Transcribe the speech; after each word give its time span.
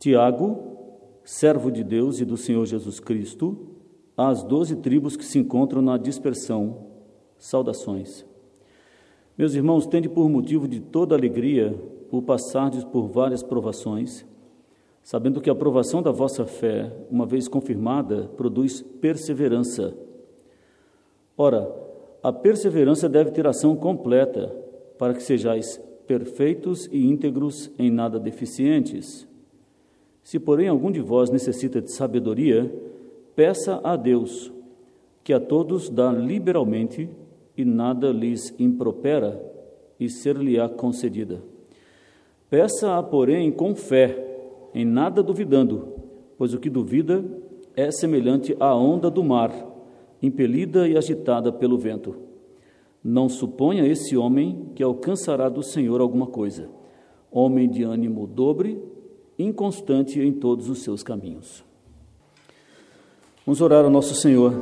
Tiago, 0.00 0.58
servo 1.22 1.70
de 1.70 1.84
Deus 1.84 2.20
e 2.20 2.24
do 2.24 2.34
Senhor 2.34 2.64
Jesus 2.64 2.98
Cristo, 2.98 3.68
às 4.16 4.42
doze 4.42 4.76
tribos 4.76 5.14
que 5.14 5.24
se 5.24 5.38
encontram 5.38 5.82
na 5.82 5.98
dispersão, 5.98 6.86
saudações. 7.36 8.24
Meus 9.36 9.54
irmãos, 9.54 9.86
tende 9.86 10.08
por 10.08 10.26
motivo 10.30 10.66
de 10.66 10.80
toda 10.80 11.14
alegria 11.14 11.78
o 12.10 12.22
passardes 12.22 12.82
por 12.82 13.08
várias 13.08 13.42
provações, 13.42 14.24
sabendo 15.02 15.38
que 15.38 15.50
a 15.50 15.54
provação 15.54 16.02
da 16.02 16.10
vossa 16.10 16.46
fé, 16.46 16.90
uma 17.10 17.26
vez 17.26 17.46
confirmada, 17.46 18.30
produz 18.38 18.80
perseverança. 18.80 19.94
Ora, 21.36 21.70
a 22.22 22.32
perseverança 22.32 23.06
deve 23.06 23.32
ter 23.32 23.46
ação 23.46 23.76
completa, 23.76 24.48
para 24.96 25.12
que 25.12 25.22
sejais 25.22 25.78
perfeitos 26.06 26.88
e 26.90 27.06
íntegros, 27.06 27.70
em 27.78 27.90
nada 27.90 28.18
deficientes. 28.18 29.28
Se, 30.22 30.38
porém, 30.38 30.68
algum 30.68 30.90
de 30.90 31.00
vós 31.00 31.30
necessita 31.30 31.80
de 31.80 31.92
sabedoria, 31.92 32.72
peça 33.34 33.80
a 33.82 33.96
Deus, 33.96 34.52
que 35.24 35.32
a 35.32 35.40
todos 35.40 35.88
dá 35.88 36.12
liberalmente 36.12 37.08
e 37.56 37.64
nada 37.64 38.10
lhes 38.10 38.54
impropera, 38.58 39.48
e 39.98 40.08
ser-lhe-á 40.08 40.66
concedida. 40.68 41.42
Peça-a, 42.48 43.02
porém, 43.02 43.52
com 43.52 43.74
fé, 43.74 44.26
em 44.74 44.84
nada 44.84 45.22
duvidando, 45.22 45.88
pois 46.38 46.54
o 46.54 46.58
que 46.58 46.70
duvida 46.70 47.22
é 47.76 47.90
semelhante 47.90 48.56
à 48.58 48.74
onda 48.74 49.10
do 49.10 49.22
mar, 49.22 49.52
impelida 50.22 50.88
e 50.88 50.96
agitada 50.96 51.52
pelo 51.52 51.78
vento. 51.78 52.16
Não 53.02 53.28
suponha 53.28 53.86
esse 53.86 54.16
homem 54.16 54.70
que 54.74 54.82
alcançará 54.82 55.48
do 55.48 55.62
Senhor 55.62 56.00
alguma 56.00 56.26
coisa. 56.26 56.68
Homem 57.30 57.68
de 57.68 57.82
ânimo 57.82 58.26
dobre, 58.26 58.82
inconstante 59.42 60.20
em 60.20 60.32
todos 60.32 60.68
os 60.68 60.82
seus 60.82 61.02
caminhos. 61.02 61.64
Vamos 63.46 63.60
orar 63.60 63.84
ao 63.84 63.90
nosso 63.90 64.14
Senhor 64.14 64.52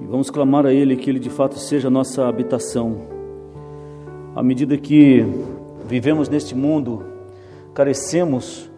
e 0.00 0.04
vamos 0.04 0.30
clamar 0.30 0.66
a 0.66 0.72
Ele 0.72 0.96
que 0.96 1.08
Ele 1.08 1.18
de 1.18 1.30
fato 1.30 1.58
seja 1.58 1.88
a 1.88 1.90
nossa 1.90 2.26
habitação. 2.26 2.98
À 4.34 4.42
medida 4.42 4.76
que 4.76 5.24
vivemos 5.86 6.28
neste 6.28 6.54
mundo, 6.54 7.04
carecemos 7.74 8.70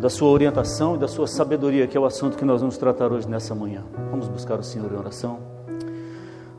da 0.00 0.08
Sua 0.08 0.28
orientação 0.28 0.96
e 0.96 0.98
da 0.98 1.08
Sua 1.08 1.26
sabedoria, 1.26 1.86
que 1.86 1.96
é 1.96 2.00
o 2.00 2.04
assunto 2.04 2.36
que 2.36 2.44
nós 2.44 2.60
vamos 2.60 2.76
tratar 2.76 3.12
hoje 3.12 3.28
nessa 3.28 3.54
manhã. 3.54 3.84
Vamos 4.10 4.28
buscar 4.28 4.58
o 4.58 4.62
Senhor 4.62 4.92
em 4.92 4.96
oração. 4.96 5.38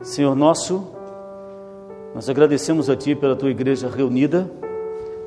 Senhor 0.02 0.34
nosso, 0.34 0.84
nós 2.14 2.28
agradecemos 2.28 2.90
a 2.90 2.96
Ti 2.96 3.14
pela 3.14 3.34
Tua 3.34 3.50
igreja 3.50 3.88
reunida, 3.88 4.50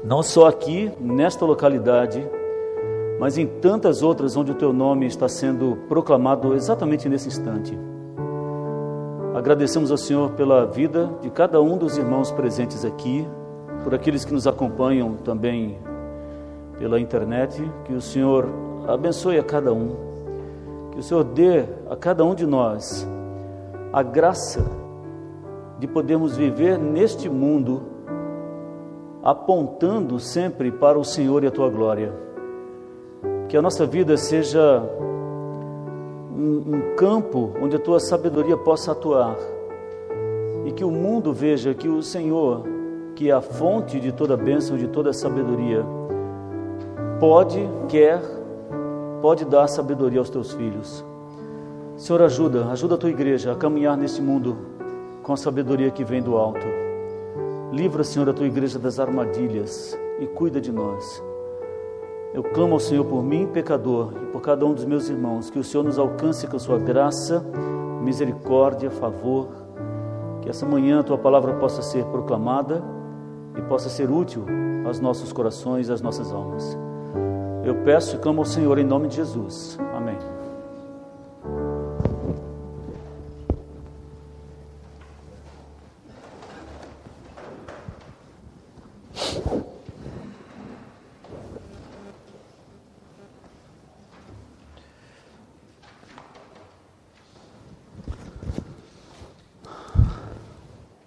não 0.08 0.24
só 0.24 0.48
aqui, 0.48 0.90
nesta 1.02 1.44
localidade, 1.44 2.26
mas 3.20 3.38
em 3.38 3.46
tantas 3.46 4.02
outras 4.02 4.38
onde 4.38 4.54
o 4.54 4.56
Teu 4.56 4.72
nome 4.72 5.06
está 5.06 5.28
sendo 5.28 5.80
proclamado 5.90 6.54
exatamente 6.54 7.10
nesse 7.10 7.28
instante. 7.28 7.78
Agradecemos 9.36 9.92
ao 9.92 9.98
Senhor 9.98 10.32
pela 10.32 10.66
vida 10.66 11.12
de 11.22 11.30
cada 11.30 11.62
um 11.62 11.78
dos 11.78 11.98
irmãos 11.98 12.32
presentes 12.32 12.86
aqui, 12.86 13.28
por 13.84 13.94
aqueles 13.94 14.24
que 14.24 14.32
nos 14.32 14.48
acompanham 14.48 15.16
também 15.16 15.78
pela 16.80 17.02
internet, 17.02 17.62
que 17.84 17.92
o 17.92 18.00
Senhor 18.00 18.48
abençoe 18.88 19.38
a 19.38 19.44
cada 19.44 19.74
um, 19.74 19.94
que 20.94 21.00
o 21.00 21.04
Senhor 21.04 21.26
dê 21.26 21.66
a 21.90 21.98
cada 21.98 22.24
um 22.24 22.34
de 22.34 22.46
nós 22.46 23.06
a 23.92 24.02
graça 24.02 24.66
de 25.78 25.86
podermos 25.86 26.38
viver 26.38 26.80
neste 26.80 27.30
mundo 27.30 27.97
apontando 29.28 30.22
sempre 30.22 30.72
para 30.72 30.98
o 30.98 31.04
Senhor 31.04 31.44
e 31.44 31.48
a 31.48 31.52
tua 31.52 31.70
glória. 31.70 32.14
Que 33.50 33.58
a 33.58 33.62
nossa 33.62 33.86
vida 33.86 34.16
seja 34.16 34.82
um, 36.32 36.64
um, 36.66 36.96
campo 36.96 37.52
onde 37.62 37.76
a 37.76 37.80
tua 37.80 38.00
sabedoria 38.00 38.56
possa 38.56 38.94
atuar 38.94 39.36
e 40.66 40.72
que 40.72 40.86
o 40.86 40.90
mundo 40.90 41.34
veja 41.34 41.74
que 41.74 41.90
o 41.90 42.02
Senhor, 42.02 42.64
que 43.16 43.30
é 43.30 43.34
a 43.34 43.42
fonte 43.42 44.00
de 44.00 44.14
toda 44.14 44.38
bênção, 44.38 44.78
de 44.78 44.88
toda 44.88 45.12
sabedoria, 45.12 45.84
pode, 47.20 47.70
quer, 47.90 48.22
pode 49.22 49.44
dar 49.44 49.68
sabedoria 49.68 50.20
aos 50.20 50.30
teus 50.30 50.54
filhos. 50.54 51.04
Senhor, 51.98 52.22
ajuda, 52.22 52.68
ajuda 52.68 52.96
a 52.96 52.98
tua 52.98 53.10
igreja 53.10 53.52
a 53.52 53.56
caminhar 53.56 53.98
nesse 53.98 54.22
mundo 54.22 54.58
com 55.22 55.34
a 55.34 55.38
sabedoria 55.38 55.92
que 55.92 56.06
vem 56.06 56.22
do 56.22 56.38
alto. 56.38 56.87
Livra, 57.72 58.04
Senhor, 58.04 58.30
a 58.30 58.34
tua 58.34 58.48
igreja 58.48 58.80
das 58.80 59.00
armadilhas 59.00 59.98
e 60.20 60.26
cuida 60.26 60.62
de 60.62 60.72
nós. 60.72 61.22
Eu 62.34 62.42
clamo 62.42 62.74
ao 62.74 62.80
Senhor 62.80 63.04
por 63.04 63.24
mim, 63.24 63.48
pecador, 63.48 64.14
e 64.24 64.26
por 64.28 64.42
cada 64.42 64.66
um 64.66 64.74
dos 64.74 64.86
meus 64.86 65.10
irmãos, 65.10 65.50
que 65.50 65.60
o 65.60 65.64
Senhor 65.64 65.84
nos 65.84 66.00
alcance 66.00 66.48
com 66.48 66.56
a 66.56 66.60
sua 66.60 66.78
graça, 66.78 67.44
misericórdia, 68.02 68.90
favor, 68.90 69.50
que 70.42 70.50
essa 70.50 70.66
manhã 70.66 71.02
a 71.02 71.04
tua 71.04 71.18
palavra 71.18 71.54
possa 71.56 71.82
ser 71.82 72.06
proclamada 72.06 72.82
e 73.58 73.62
possa 73.64 73.90
ser 73.90 74.10
útil 74.10 74.46
aos 74.86 75.00
nossos 75.00 75.34
corações 75.34 75.90
e 75.90 75.92
às 75.92 76.02
nossas 76.02 76.32
almas. 76.32 76.78
Eu 77.66 77.76
peço 77.84 78.16
e 78.16 78.20
clamo 78.20 78.40
ao 78.40 78.46
Senhor 78.46 78.78
em 78.78 78.86
nome 78.86 79.10
de 79.10 79.18
Jesus. 79.18 79.78
Amém. 79.94 80.37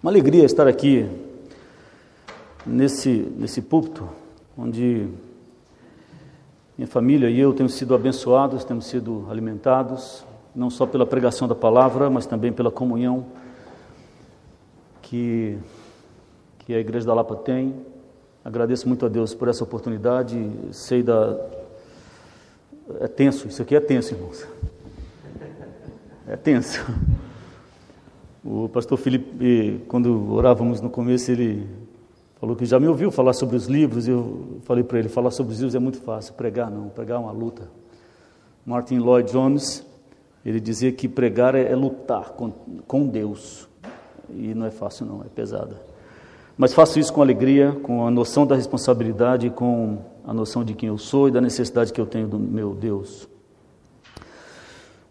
Uma 0.01 0.09
alegria 0.09 0.43
estar 0.43 0.67
aqui 0.67 1.07
nesse, 2.65 3.31
nesse 3.37 3.61
púlpito, 3.61 4.09
onde 4.57 5.07
minha 6.75 6.87
família 6.87 7.29
e 7.29 7.39
eu 7.39 7.53
temos 7.53 7.75
sido 7.75 7.93
abençoados, 7.93 8.63
temos 8.63 8.87
sido 8.87 9.27
alimentados, 9.29 10.25
não 10.55 10.71
só 10.71 10.87
pela 10.87 11.05
pregação 11.05 11.47
da 11.47 11.53
palavra, 11.53 12.09
mas 12.09 12.25
também 12.25 12.51
pela 12.51 12.71
comunhão 12.71 13.27
que, 15.03 15.59
que 16.57 16.73
a 16.73 16.79
Igreja 16.79 17.05
da 17.05 17.13
Lapa 17.13 17.35
tem. 17.35 17.75
Agradeço 18.43 18.87
muito 18.87 19.05
a 19.05 19.09
Deus 19.09 19.35
por 19.35 19.49
essa 19.49 19.63
oportunidade. 19.63 20.35
Sei 20.71 21.03
da. 21.03 21.39
É 23.01 23.07
tenso, 23.07 23.47
isso 23.47 23.61
aqui 23.61 23.75
é 23.75 23.79
tenso, 23.79 24.15
irmãos. 24.15 24.47
É 26.25 26.35
tenso. 26.35 26.83
O 28.43 28.67
pastor 28.67 28.97
Felipe, 28.97 29.81
quando 29.87 30.33
orávamos 30.33 30.81
no 30.81 30.89
começo, 30.89 31.31
ele 31.31 31.67
falou 32.39 32.55
que 32.55 32.65
já 32.65 32.79
me 32.79 32.87
ouviu 32.87 33.11
falar 33.11 33.33
sobre 33.33 33.55
os 33.55 33.67
livros. 33.67 34.07
Eu 34.07 34.57
falei 34.63 34.83
para 34.83 34.97
ele: 34.97 35.09
falar 35.09 35.29
sobre 35.29 35.53
os 35.53 35.59
livros 35.59 35.75
é 35.75 35.79
muito 35.79 36.01
fácil, 36.01 36.33
pregar 36.33 36.71
não, 36.71 36.89
pregar 36.89 37.17
é 37.17 37.21
uma 37.21 37.31
luta. 37.31 37.69
Martin 38.65 38.97
Lloyd 38.97 39.31
Jones, 39.31 39.85
ele 40.43 40.59
dizia 40.59 40.91
que 40.91 41.07
pregar 41.07 41.53
é, 41.53 41.71
é 41.71 41.75
lutar 41.75 42.31
com, 42.31 42.51
com 42.87 43.05
Deus. 43.05 43.69
E 44.29 44.55
não 44.55 44.65
é 44.65 44.71
fácil, 44.71 45.05
não, 45.05 45.21
é 45.21 45.27
pesada. 45.27 45.79
Mas 46.57 46.73
faço 46.73 46.99
isso 46.99 47.13
com 47.13 47.21
alegria, 47.21 47.77
com 47.83 48.07
a 48.07 48.11
noção 48.11 48.47
da 48.47 48.55
responsabilidade, 48.55 49.51
com 49.51 49.99
a 50.23 50.33
noção 50.33 50.63
de 50.63 50.73
quem 50.73 50.89
eu 50.89 50.97
sou 50.97 51.27
e 51.27 51.31
da 51.31 51.41
necessidade 51.41 51.93
que 51.93 52.01
eu 52.01 52.07
tenho 52.07 52.27
do 52.27 52.39
meu 52.39 52.73
Deus. 52.73 53.27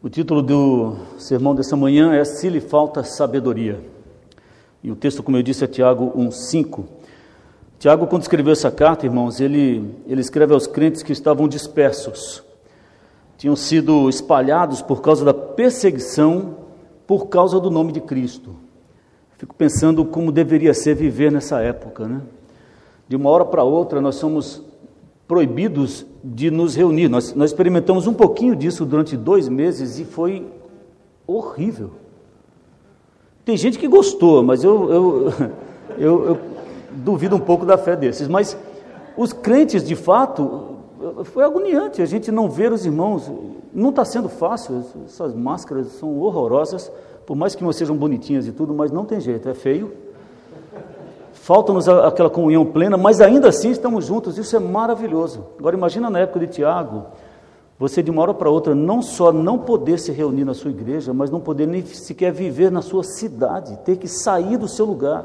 O 0.03 0.09
título 0.09 0.41
do 0.41 0.97
sermão 1.19 1.55
dessa 1.55 1.77
manhã 1.77 2.15
é 2.15 2.25
Se 2.25 2.49
lhe 2.49 2.59
falta 2.59 3.05
sabedoria. 3.05 3.79
E 4.83 4.91
o 4.91 4.97
texto, 4.97 5.23
como 5.23 5.37
eu 5.37 5.43
disse, 5.43 5.63
é 5.63 5.67
Tiago 5.67 6.11
1,5. 6.17 6.85
Tiago, 7.79 8.07
quando 8.07 8.23
escreveu 8.23 8.55
essa 8.55 8.71
carta, 8.71 9.05
irmãos, 9.05 9.41
ele, 9.41 9.95
ele 10.07 10.23
escreve 10.23 10.55
aos 10.55 10.67
crentes 10.67 11.03
que 11.03 11.13
estavam 11.13 11.47
dispersos, 11.47 12.43
tinham 13.37 13.55
sido 13.55 14.09
espalhados 14.09 14.81
por 14.81 15.03
causa 15.03 15.23
da 15.23 15.35
perseguição, 15.35 16.57
por 17.07 17.27
causa 17.27 17.61
do 17.61 17.71
nome 17.71 17.93
de 17.93 18.01
Cristo. 18.01 18.57
Fico 19.37 19.55
pensando 19.55 20.03
como 20.07 20.33
deveria 20.33 20.73
ser 20.73 20.95
viver 20.95 21.31
nessa 21.31 21.61
época, 21.61 22.09
né? 22.09 22.23
De 23.07 23.17
uma 23.17 23.29
hora 23.29 23.45
para 23.45 23.65
outra, 23.65 24.01
nós 24.01 24.15
somos 24.15 24.63
proibidos 25.31 26.05
de 26.25 26.51
nos 26.51 26.75
reunir. 26.75 27.09
Nós, 27.09 27.33
nós 27.35 27.51
experimentamos 27.51 28.09
um 28.09 28.13
pouquinho 28.13 28.57
disso 28.57 28.85
durante 28.85 29.17
dois 29.17 29.49
meses 29.49 30.01
e 30.01 30.05
foi 30.05 30.45
horrível. 31.25 31.93
Tem 33.45 33.57
gente 33.57 33.79
que 33.79 33.87
gostou, 33.87 34.43
mas 34.43 34.65
eu, 34.65 34.91
eu, 34.91 35.33
eu, 35.97 36.25
eu 36.31 36.39
duvido 36.91 37.37
um 37.37 37.41
pouco 37.41 37.65
da 37.65 37.79
fé 37.79 37.95
desses. 37.95 38.27
Mas 38.27 38.59
os 39.17 39.33
crentes, 39.33 39.85
de 39.85 39.95
fato, 39.95 40.79
foi 41.23 41.45
agoniante 41.45 42.03
a 42.03 42.07
gente 42.07 42.33
não 42.33 42.51
ver 42.51 42.73
os 42.73 42.85
irmãos. 42.85 43.31
Não 43.73 43.91
está 43.91 44.05
sendo 44.05 44.29
fácil, 44.29 44.85
essas 45.07 45.33
máscaras 45.33 45.93
são 45.93 46.19
horrorosas, 46.19 46.91
por 47.25 47.37
mais 47.37 47.55
que 47.55 47.63
não 47.63 47.73
sejam 47.73 47.97
bonitinhas 47.97 48.49
e 48.49 48.53
tudo, 48.53 48.75
mas 48.75 48.91
não 48.91 49.05
tem 49.05 49.21
jeito, 49.21 49.49
é 49.49 49.55
feio. 49.55 49.93
Falta-nos 51.43 51.89
aquela 51.89 52.29
comunhão 52.29 52.65
plena, 52.65 52.97
mas 52.97 53.21
ainda 53.21 53.49
assim 53.49 53.71
estamos 53.71 54.05
juntos, 54.05 54.37
isso 54.37 54.55
é 54.55 54.59
maravilhoso. 54.59 55.47
Agora 55.59 55.77
imagina 55.77 56.11
na 56.11 56.21
época 56.21 56.41
de 56.41 56.49
Tiago, 56.49 57.07
você 57.79 58.03
de 58.03 58.11
uma 58.11 58.21
hora 58.21 58.35
para 58.35 58.51
outra 58.51 58.75
não 58.75 59.01
só 59.01 59.33
não 59.33 59.59
poder 59.59 59.99
se 59.99 60.13
reunir 60.13 60.45
na 60.45 60.53
sua 60.53 60.71
igreja, 60.71 61.15
mas 61.15 61.31
não 61.31 61.41
poder 61.41 61.67
nem 61.67 61.85
sequer 61.85 62.31
viver 62.31 62.71
na 62.71 62.83
sua 62.83 63.03
cidade, 63.03 63.79
ter 63.85 63.97
que 63.97 64.07
sair 64.07 64.59
do 64.59 64.69
seu 64.69 64.85
lugar. 64.85 65.25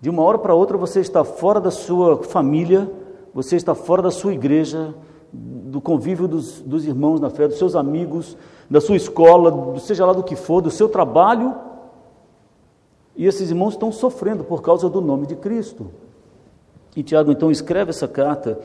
De 0.00 0.08
uma 0.08 0.22
hora 0.22 0.38
para 0.38 0.54
outra 0.54 0.78
você 0.78 1.00
está 1.00 1.24
fora 1.24 1.60
da 1.60 1.72
sua 1.72 2.22
família, 2.22 2.88
você 3.34 3.56
está 3.56 3.74
fora 3.74 4.00
da 4.00 4.12
sua 4.12 4.32
igreja, 4.32 4.94
do 5.32 5.80
convívio 5.80 6.28
dos, 6.28 6.60
dos 6.62 6.86
irmãos 6.86 7.20
na 7.20 7.30
fé, 7.30 7.48
dos 7.48 7.58
seus 7.58 7.74
amigos, 7.74 8.36
da 8.70 8.80
sua 8.80 8.96
escola, 8.96 9.76
seja 9.80 10.06
lá 10.06 10.12
do 10.12 10.22
que 10.22 10.36
for, 10.36 10.60
do 10.60 10.70
seu 10.70 10.88
trabalho, 10.88 11.54
e 13.18 13.26
esses 13.26 13.50
irmãos 13.50 13.74
estão 13.74 13.90
sofrendo 13.90 14.44
por 14.44 14.62
causa 14.62 14.88
do 14.88 15.00
nome 15.00 15.26
de 15.26 15.34
Cristo. 15.34 15.90
E 16.94 17.02
Tiago 17.02 17.32
então 17.32 17.50
escreve 17.50 17.90
essa 17.90 18.06
carta 18.06 18.56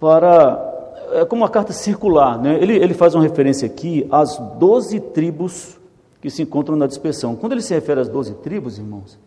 para. 0.00 0.70
É 1.12 1.26
como 1.26 1.42
uma 1.42 1.50
carta 1.50 1.74
circular, 1.74 2.40
né? 2.40 2.58
ele, 2.58 2.74
ele 2.74 2.94
faz 2.94 3.14
uma 3.14 3.22
referência 3.22 3.66
aqui 3.66 4.08
às 4.10 4.38
doze 4.58 4.98
tribos 4.98 5.78
que 6.22 6.30
se 6.30 6.40
encontram 6.40 6.74
na 6.74 6.86
dispersão. 6.86 7.36
Quando 7.36 7.52
ele 7.52 7.60
se 7.60 7.74
refere 7.74 8.00
às 8.00 8.08
doze 8.08 8.32
tribos, 8.36 8.78
irmãos, 8.78 9.18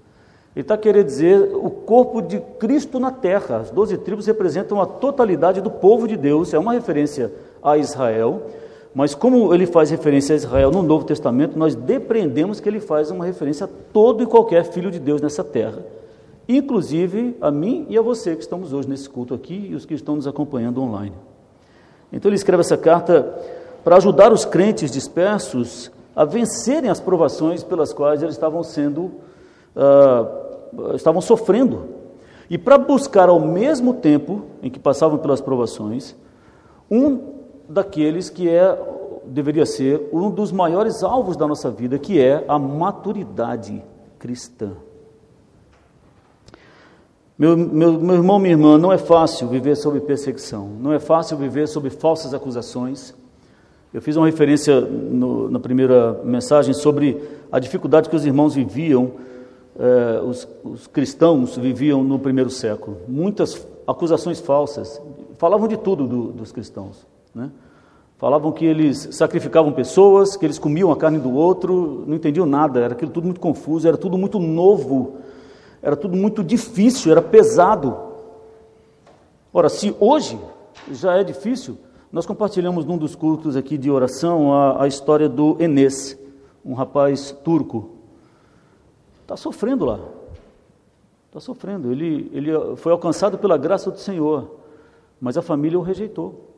ele 0.56 0.64
está 0.64 0.76
querendo 0.76 1.06
dizer 1.06 1.52
o 1.54 1.70
corpo 1.70 2.22
de 2.22 2.40
Cristo 2.58 3.00
na 3.00 3.12
terra. 3.12 3.58
As 3.58 3.70
doze 3.70 3.96
tribos 4.00 4.26
representam 4.26 4.82
a 4.82 4.88
totalidade 4.88 5.62
do 5.62 5.70
povo 5.70 6.08
de 6.08 6.18
Deus, 6.18 6.52
é 6.52 6.58
uma 6.58 6.74
referência 6.74 7.32
a 7.62 7.78
Israel. 7.78 8.42
Mas 8.96 9.14
como 9.14 9.54
ele 9.54 9.66
faz 9.66 9.90
referência 9.90 10.34
a 10.34 10.38
Israel 10.38 10.72
no 10.72 10.82
Novo 10.82 11.04
Testamento, 11.04 11.60
nós 11.60 11.76
depreendemos 11.76 12.62
que 12.62 12.70
ele 12.70 12.80
faz 12.80 13.12
uma 13.12 13.26
referência 13.26 13.66
a 13.66 13.70
todo 13.92 14.24
e 14.24 14.26
qualquer 14.26 14.64
filho 14.64 14.90
de 14.90 15.00
Deus 15.00 15.20
nessa 15.20 15.44
terra, 15.44 15.86
inclusive 16.48 17.36
a 17.42 17.52
mim 17.52 17.86
e 17.90 17.98
a 17.98 18.02
você 18.02 18.34
que 18.34 18.42
estamos 18.42 18.72
hoje 18.72 18.88
nesse 18.88 19.10
culto 19.10 19.34
aqui 19.34 19.68
e 19.70 19.76
os 19.76 19.86
que 19.86 19.94
estão 19.94 20.16
nos 20.16 20.26
acompanhando 20.26 20.82
online. 20.82 21.12
Então 22.14 22.30
ele 22.30 22.38
escreve 22.38 22.62
essa 22.62 22.78
carta 22.78 23.38
para 23.84 23.98
ajudar 23.98 24.32
os 24.32 24.46
crentes 24.46 24.90
dispersos 24.90 25.92
a 26.16 26.24
vencerem 26.24 26.90
as 26.90 27.02
provações 27.02 27.64
pelas 27.64 27.92
quais 27.92 28.24
eles 28.24 28.36
estavam 28.36 28.64
sendo, 28.64 29.12
uh, 29.76 30.96
estavam 30.96 31.20
sofrendo, 31.20 31.84
e 32.50 32.58
para 32.58 32.78
buscar 32.78 33.28
ao 33.28 33.42
mesmo 33.42 33.96
tempo 33.96 34.44
em 34.64 34.70
que 34.70 34.80
passavam 34.80 35.18
pelas 35.18 35.42
provações, 35.42 36.16
um 36.90 37.35
daqueles 37.68 38.30
que 38.30 38.50
é 38.50 38.78
deveria 39.26 39.66
ser 39.66 40.10
um 40.14 40.30
dos 40.30 40.52
maiores 40.52 41.04
alvos 41.04 41.36
da 41.36 41.48
nossa 41.48 41.72
vida, 41.72 41.98
que 41.98 42.20
é 42.20 42.44
a 42.48 42.60
maturidade 42.60 43.84
cristã. 44.20 44.72
Meu, 47.38 47.58
meu, 47.58 47.94
meu 48.00 48.16
irmão, 48.16 48.40
minha 48.40 48.54
irmã, 48.54 48.78
não 48.78 48.94
é 48.94 48.98
fácil 48.98 49.48
viver 49.50 49.76
sob 49.76 50.00
perseguição, 50.00 50.70
não 50.80 50.94
é 50.94 51.00
fácil 51.00 51.36
viver 51.38 51.68
sob 51.68 51.90
falsas 51.90 52.34
acusações. 52.34 53.14
Eu 53.94 54.02
fiz 54.02 54.16
uma 54.16 54.26
referência 54.26 54.80
no, 54.80 55.50
na 55.50 55.60
primeira 55.60 56.22
mensagem 56.24 56.74
sobre 56.74 57.22
a 57.52 57.60
dificuldade 57.60 58.10
que 58.10 58.16
os 58.16 58.26
irmãos 58.26 58.56
viviam, 58.56 59.12
eh, 59.78 60.22
os, 60.26 60.48
os 60.64 60.88
cristãos 60.88 61.58
viviam 61.58 62.04
no 62.04 62.20
primeiro 62.20 62.50
século. 62.50 62.98
Muitas 63.08 63.68
acusações 63.86 64.40
falsas, 64.40 65.02
falavam 65.38 65.68
de 65.68 65.78
tudo 65.78 66.08
do, 66.08 66.32
dos 66.32 66.52
cristãos. 66.52 67.06
Né? 67.36 67.52
Falavam 68.18 68.54
que 68.54 68.66
eles 68.66 69.10
sacrificavam 69.12 69.74
pessoas, 69.74 70.38
que 70.38 70.46
eles 70.46 70.58
comiam 70.58 70.90
a 70.90 70.96
carne 70.96 71.20
do 71.20 71.34
outro, 71.34 72.06
não 72.08 72.16
entendiam 72.16 72.46
nada, 72.46 72.80
era 72.80 72.94
aquilo 72.94 73.12
tudo 73.12 73.26
muito 73.26 73.42
confuso, 73.42 73.86
era 73.86 73.98
tudo 73.98 74.18
muito 74.18 74.40
novo, 74.40 75.18
era 75.82 75.98
tudo 75.98 76.16
muito 76.16 76.42
difícil, 76.42 77.12
era 77.12 77.22
pesado. 77.22 77.96
Ora, 79.54 79.68
se 79.68 79.94
hoje 80.00 80.40
já 80.90 81.18
é 81.18 81.24
difícil, 81.24 81.78
nós 82.12 82.26
compartilhamos 82.26 82.86
num 82.86 82.98
dos 82.98 83.16
cultos 83.16 83.58
aqui 83.58 83.78
de 83.78 83.92
oração 83.92 84.54
a, 84.54 84.84
a 84.84 84.88
história 84.88 85.28
do 85.28 85.58
Enes, 85.60 86.18
um 86.64 86.74
rapaz 86.74 87.32
turco. 87.44 87.90
Está 89.22 89.36
sofrendo 89.36 89.84
lá. 89.84 90.00
Está 91.28 91.42
sofrendo. 91.42 91.92
Ele, 91.92 92.32
ele 92.34 92.76
foi 92.78 92.94
alcançado 92.94 93.38
pela 93.38 93.58
graça 93.58 93.92
do 93.92 94.00
Senhor, 94.00 94.56
mas 95.20 95.38
a 95.38 95.42
família 95.42 95.78
o 95.78 95.82
rejeitou. 95.82 96.55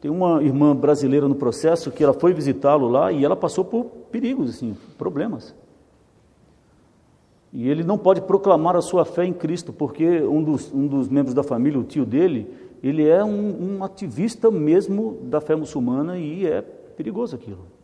Tem 0.00 0.10
uma 0.10 0.42
irmã 0.42 0.74
brasileira 0.74 1.26
no 1.26 1.34
processo 1.34 1.90
que 1.90 2.04
ela 2.04 2.12
foi 2.12 2.32
visitá-lo 2.32 2.88
lá 2.88 3.10
e 3.10 3.24
ela 3.24 3.34
passou 3.36 3.64
por 3.64 3.84
perigos, 4.10 4.50
assim, 4.50 4.76
problemas. 4.98 5.54
E 7.52 7.68
ele 7.68 7.82
não 7.82 7.96
pode 7.96 8.20
proclamar 8.20 8.76
a 8.76 8.82
sua 8.82 9.04
fé 9.04 9.24
em 9.24 9.32
Cristo, 9.32 9.72
porque 9.72 10.20
um 10.22 10.42
dos, 10.42 10.72
um 10.72 10.86
dos 10.86 11.08
membros 11.08 11.34
da 11.34 11.42
família, 11.42 11.80
o 11.80 11.84
tio 11.84 12.04
dele, 12.04 12.52
ele 12.82 13.06
é 13.08 13.24
um, 13.24 13.78
um 13.78 13.84
ativista 13.84 14.50
mesmo 14.50 15.18
da 15.22 15.40
fé 15.40 15.56
muçulmana 15.56 16.18
e 16.18 16.46
é 16.46 16.60
perigoso 16.60 17.34
aquilo. 17.34 17.76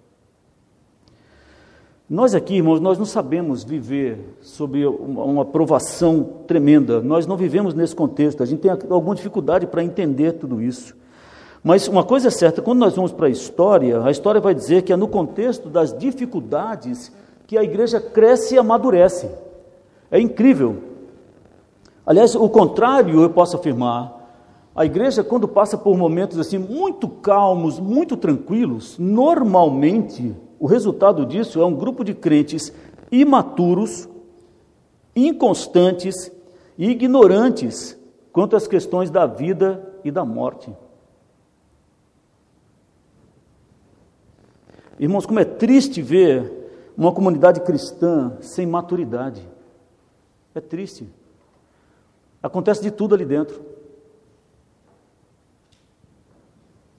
Nós 2.08 2.34
aqui, 2.34 2.56
irmãos, 2.56 2.78
nós 2.78 2.98
não 2.98 3.06
sabemos 3.06 3.64
viver 3.64 4.36
sob 4.42 4.84
uma 4.86 5.46
provação 5.46 6.22
tremenda. 6.46 7.00
Nós 7.00 7.26
não 7.26 7.38
vivemos 7.38 7.72
nesse 7.72 7.96
contexto. 7.96 8.42
A 8.42 8.46
gente 8.46 8.60
tem 8.60 8.70
alguma 8.70 9.14
dificuldade 9.14 9.66
para 9.66 9.82
entender 9.82 10.32
tudo 10.32 10.60
isso. 10.60 10.94
Mas 11.62 11.86
uma 11.86 12.02
coisa 12.02 12.28
é 12.28 12.30
certa, 12.30 12.60
quando 12.60 12.80
nós 12.80 12.96
vamos 12.96 13.12
para 13.12 13.28
a 13.28 13.30
história, 13.30 14.02
a 14.02 14.10
história 14.10 14.40
vai 14.40 14.54
dizer 14.54 14.82
que 14.82 14.92
é 14.92 14.96
no 14.96 15.06
contexto 15.06 15.68
das 15.68 15.96
dificuldades 15.96 17.12
que 17.46 17.56
a 17.56 17.62
igreja 17.62 18.00
cresce 18.00 18.54
e 18.54 18.58
amadurece. 18.58 19.30
É 20.10 20.18
incrível. 20.18 20.82
Aliás, 22.04 22.34
o 22.34 22.48
contrário 22.48 23.22
eu 23.22 23.30
posso 23.30 23.56
afirmar. 23.56 24.20
A 24.74 24.84
igreja, 24.84 25.22
quando 25.22 25.46
passa 25.46 25.78
por 25.78 25.96
momentos 25.96 26.38
assim 26.38 26.58
muito 26.58 27.08
calmos, 27.08 27.78
muito 27.78 28.16
tranquilos, 28.16 28.98
normalmente 28.98 30.34
o 30.58 30.66
resultado 30.66 31.24
disso 31.24 31.60
é 31.60 31.66
um 31.66 31.74
grupo 31.74 32.02
de 32.02 32.14
crentes 32.14 32.72
imaturos, 33.10 34.08
inconstantes 35.14 36.32
e 36.76 36.90
ignorantes 36.90 37.96
quanto 38.32 38.56
às 38.56 38.66
questões 38.66 39.10
da 39.10 39.26
vida 39.26 39.94
e 40.02 40.10
da 40.10 40.24
morte. 40.24 40.74
Irmãos, 45.02 45.26
como 45.26 45.40
é 45.40 45.44
triste 45.44 46.00
ver 46.00 46.92
uma 46.96 47.10
comunidade 47.10 47.60
cristã 47.62 48.36
sem 48.40 48.64
maturidade. 48.64 49.44
É 50.54 50.60
triste. 50.60 51.08
Acontece 52.40 52.80
de 52.80 52.92
tudo 52.92 53.12
ali 53.12 53.24
dentro. 53.24 53.60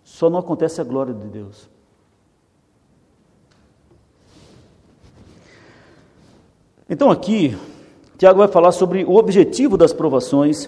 Só 0.03 0.29
não 0.29 0.37
acontece 0.37 0.81
a 0.81 0.83
glória 0.83 1.13
de 1.13 1.29
Deus. 1.29 1.69
Então 6.89 7.09
aqui, 7.09 7.57
Tiago 8.17 8.39
vai 8.39 8.49
falar 8.49 8.73
sobre 8.73 9.05
o 9.05 9.15
objetivo 9.15 9.77
das 9.77 9.93
provações 9.93 10.65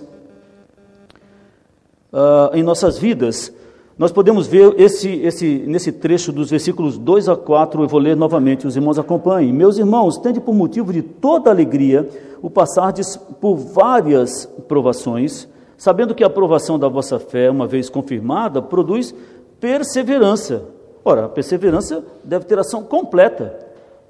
uh, 2.14 2.54
em 2.54 2.64
nossas 2.64 2.98
vidas. 2.98 3.54
Nós 3.98 4.12
podemos 4.12 4.46
ver 4.46 4.76
esse, 4.78 5.10
esse, 5.22 5.64
nesse 5.66 5.90
trecho 5.90 6.34
dos 6.34 6.50
versículos 6.50 6.98
2 6.98 7.30
a 7.30 7.36
4, 7.38 7.82
eu 7.82 7.88
vou 7.88 8.00
ler 8.00 8.14
novamente, 8.14 8.68
os 8.68 8.76
irmãos 8.76 9.00
acompanhem. 9.00 9.54
Meus 9.54 9.78
irmãos, 9.78 10.18
tende 10.18 10.42
por 10.42 10.54
motivo 10.54 10.92
de 10.92 11.02
toda 11.02 11.50
alegria 11.50 12.10
o 12.42 12.50
passardes 12.50 13.16
por 13.16 13.56
várias 13.56 14.46
provações, 14.68 15.48
sabendo 15.78 16.14
que 16.14 16.26
a 16.26 16.28
aprovação 16.28 16.78
da 16.78 16.90
vossa 16.90 17.18
fé, 17.20 17.50
uma 17.50 17.66
vez 17.66 17.90
confirmada, 17.90 18.62
produz 18.62 19.16
perseverança. 19.62 20.66
Ora, 21.06 21.26
a 21.26 21.30
perseverança 21.30 22.04
deve 22.22 22.44
ter 22.44 22.60
ação 22.60 22.84
completa, 22.84 23.58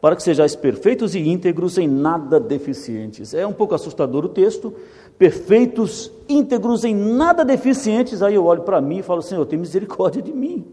para 0.02 0.16
que 0.16 0.24
sejais 0.24 0.56
perfeitos 0.56 1.14
e 1.14 1.20
íntegros 1.20 1.78
em 1.78 1.88
nada 1.88 2.40
deficientes. 2.40 3.36
É 3.36 3.46
um 3.46 3.54
pouco 3.54 3.76
assustador 3.76 4.26
o 4.26 4.30
texto, 4.30 4.74
perfeitos, 5.18 6.12
íntegros, 6.28 6.84
em 6.84 6.96
nada 6.96 7.44
deficientes. 7.44 8.22
Aí 8.22 8.36
eu 8.36 8.46
olho 8.46 8.64
para 8.64 8.82
mim 8.82 9.00
e 9.00 9.04
falo, 9.04 9.22
Senhor, 9.22 9.46
tem 9.46 9.58
misericórdia 9.60 10.22
de 10.22 10.34
mim. 10.34 10.66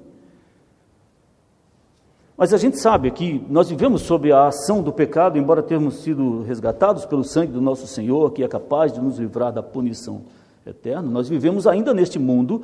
Mas 2.37 2.53
a 2.53 2.57
gente 2.57 2.79
sabe 2.79 3.11
que 3.11 3.45
nós 3.49 3.69
vivemos 3.69 4.03
sob 4.03 4.33
a 4.33 4.49
ação 4.49 4.83
do 4.83 4.93
pecado, 4.93 5.39
embora 5.39 5.63
tenhamos 5.63 6.03
sido 6.03 6.43
resgatados 6.43 7.05
pelo 7.05 7.23
sangue 7.23 7.53
do 7.53 7.61
nosso 7.61 7.87
Senhor, 7.87 8.33
que 8.33 8.43
é 8.43 8.49
capaz 8.49 8.93
de 8.93 9.01
nos 9.01 9.19
livrar 9.19 9.53
da 9.53 9.63
punição 9.63 10.23
eterna, 10.67 11.09
nós 11.09 11.29
vivemos 11.29 11.67
ainda 11.67 11.93
neste 11.93 12.19
mundo. 12.19 12.63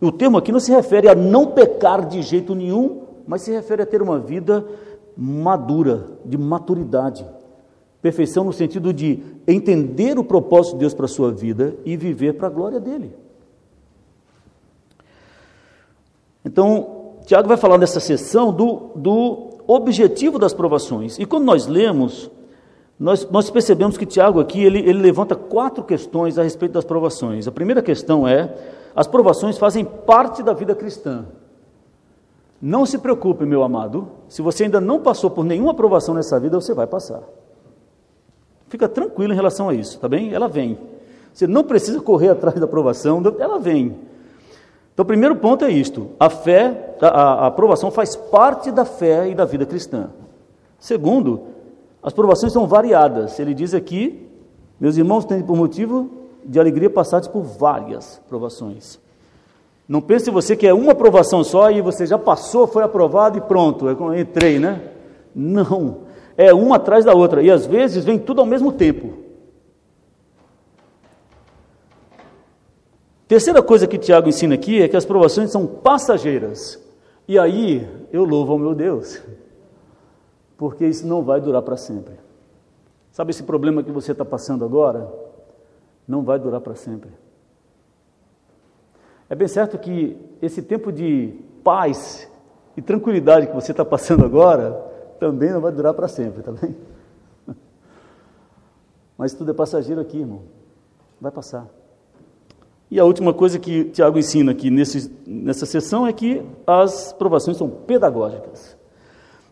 O 0.00 0.12
termo 0.12 0.36
aqui 0.36 0.52
não 0.52 0.60
se 0.60 0.70
refere 0.70 1.08
a 1.08 1.14
não 1.14 1.46
pecar 1.46 2.06
de 2.06 2.20
jeito 2.22 2.54
nenhum, 2.54 3.02
mas 3.26 3.42
se 3.42 3.50
refere 3.50 3.82
a 3.82 3.86
ter 3.86 4.02
uma 4.02 4.18
vida 4.18 4.66
madura, 5.16 6.08
de 6.24 6.36
maturidade. 6.36 7.24
Perfeição 8.02 8.44
no 8.44 8.52
sentido 8.52 8.92
de 8.92 9.22
entender 9.46 10.18
o 10.18 10.24
propósito 10.24 10.74
de 10.74 10.80
Deus 10.80 10.94
para 10.94 11.06
a 11.06 11.08
sua 11.08 11.32
vida 11.32 11.74
e 11.84 11.96
viver 11.96 12.34
para 12.34 12.46
a 12.46 12.50
glória 12.50 12.78
dele. 12.78 13.12
Então, 16.44 17.14
Tiago 17.24 17.48
vai 17.48 17.56
falar 17.56 17.78
nessa 17.78 17.98
sessão 17.98 18.52
do, 18.52 18.90
do 18.94 19.58
objetivo 19.66 20.38
das 20.38 20.54
provações. 20.54 21.18
E 21.18 21.24
quando 21.24 21.44
nós 21.44 21.66
lemos 21.66 22.30
Nós, 22.98 23.28
nós 23.30 23.50
percebemos 23.50 23.98
que 23.98 24.06
Tiago 24.06 24.40
aqui 24.40 24.64
ele, 24.64 24.78
ele 24.78 25.02
levanta 25.02 25.34
quatro 25.36 25.84
questões 25.84 26.38
a 26.38 26.42
respeito 26.42 26.72
das 26.72 26.84
provações. 26.84 27.46
A 27.46 27.52
primeira 27.52 27.82
questão 27.82 28.26
é: 28.26 28.54
as 28.94 29.06
provações 29.06 29.58
fazem 29.58 29.84
parte 29.84 30.42
da 30.42 30.54
vida 30.54 30.74
cristã. 30.74 31.26
Não 32.58 32.86
se 32.86 32.96
preocupe, 32.96 33.44
meu 33.44 33.62
amado, 33.62 34.08
se 34.28 34.40
você 34.40 34.64
ainda 34.64 34.80
não 34.80 35.02
passou 35.02 35.30
por 35.30 35.44
nenhuma 35.44 35.74
provação 35.74 36.14
nessa 36.14 36.40
vida, 36.40 36.58
você 36.58 36.72
vai 36.72 36.86
passar. 36.86 37.22
Fica 38.68 38.88
tranquilo 38.88 39.32
em 39.32 39.36
relação 39.36 39.68
a 39.68 39.74
isso, 39.74 39.98
tá 39.98 40.08
bem? 40.08 40.32
Ela 40.32 40.48
vem. 40.48 40.78
Você 41.32 41.46
não 41.46 41.62
precisa 41.62 42.00
correr 42.00 42.30
atrás 42.30 42.58
da 42.58 42.64
aprovação, 42.64 43.22
ela 43.38 43.58
vem. 43.58 43.96
Então, 44.92 45.04
o 45.04 45.06
primeiro 45.06 45.36
ponto 45.36 45.64
é 45.64 45.70
isto: 45.70 46.10
a 46.18 46.30
fé, 46.30 46.96
a, 47.00 47.06
a 47.08 47.46
aprovação 47.48 47.90
faz 47.90 48.16
parte 48.16 48.70
da 48.70 48.84
fé 48.84 49.28
e 49.28 49.34
da 49.34 49.44
vida 49.44 49.66
cristã. 49.66 50.10
Segundo, 50.78 51.42
as 52.02 52.12
provações 52.12 52.52
são 52.52 52.66
variadas. 52.66 53.38
Ele 53.38 53.52
diz 53.52 53.74
aqui, 53.74 54.26
meus 54.80 54.96
irmãos, 54.96 55.24
têm 55.24 55.42
por 55.42 55.56
motivo 55.56 56.10
de 56.44 56.58
alegria 56.58 56.88
passados 56.88 57.28
por 57.28 57.42
várias 57.42 58.20
provações. 58.28 58.98
Não 59.88 60.00
pense 60.00 60.30
você 60.30 60.56
que 60.56 60.66
é 60.66 60.74
uma 60.74 60.92
aprovação 60.92 61.44
só 61.44 61.70
e 61.70 61.80
você 61.80 62.06
já 62.06 62.18
passou, 62.18 62.66
foi 62.66 62.82
aprovado 62.82 63.38
e 63.38 63.40
pronto, 63.40 63.88
é 63.88 64.20
entrei, 64.20 64.58
né? 64.58 64.80
Não, 65.34 66.05
é 66.36 66.52
uma 66.52 66.76
atrás 66.76 67.04
da 67.04 67.14
outra 67.14 67.42
e 67.42 67.50
às 67.50 67.66
vezes 67.66 68.04
vem 68.04 68.18
tudo 68.18 68.40
ao 68.40 68.46
mesmo 68.46 68.72
tempo. 68.72 69.24
Terceira 73.26 73.62
coisa 73.62 73.86
que 73.86 73.98
Tiago 73.98 74.28
ensina 74.28 74.54
aqui 74.54 74.80
é 74.80 74.88
que 74.88 74.96
as 74.96 75.04
provações 75.04 75.50
são 75.50 75.66
passageiras. 75.66 76.80
E 77.26 77.38
aí 77.38 77.88
eu 78.12 78.24
louvo 78.24 78.52
ao 78.52 78.58
meu 78.58 78.72
Deus, 78.72 79.20
porque 80.56 80.86
isso 80.86 81.06
não 81.06 81.22
vai 81.22 81.40
durar 81.40 81.62
para 81.62 81.76
sempre. 81.76 82.14
Sabe 83.10 83.30
esse 83.30 83.42
problema 83.42 83.82
que 83.82 83.90
você 83.90 84.12
está 84.12 84.24
passando 84.24 84.64
agora? 84.64 85.12
Não 86.06 86.22
vai 86.22 86.38
durar 86.38 86.60
para 86.60 86.76
sempre. 86.76 87.10
É 89.28 89.34
bem 89.34 89.48
certo 89.48 89.76
que 89.76 90.16
esse 90.40 90.62
tempo 90.62 90.92
de 90.92 91.34
paz 91.64 92.30
e 92.76 92.82
tranquilidade 92.82 93.48
que 93.48 93.54
você 93.54 93.72
está 93.72 93.84
passando 93.84 94.24
agora 94.24 94.86
também 95.18 95.52
não 95.52 95.60
vai 95.60 95.72
durar 95.72 95.94
para 95.94 96.08
sempre, 96.08 96.42
tá 96.42 96.52
bem? 96.52 96.76
Mas 99.16 99.34
tudo 99.34 99.50
é 99.50 99.54
passageiro 99.54 100.00
aqui, 100.00 100.18
irmão. 100.18 100.42
Vai 101.20 101.30
passar. 101.32 101.68
E 102.90 103.00
a 103.00 103.04
última 103.04 103.34
coisa 103.34 103.58
que 103.58 103.84
Tiago 103.84 104.18
ensina 104.18 104.52
aqui 104.52 104.70
nesse, 104.70 105.10
nessa 105.26 105.66
sessão 105.66 106.06
é 106.06 106.12
que 106.12 106.42
as 106.66 107.12
provações 107.12 107.56
são 107.56 107.68
pedagógicas. 107.68 108.76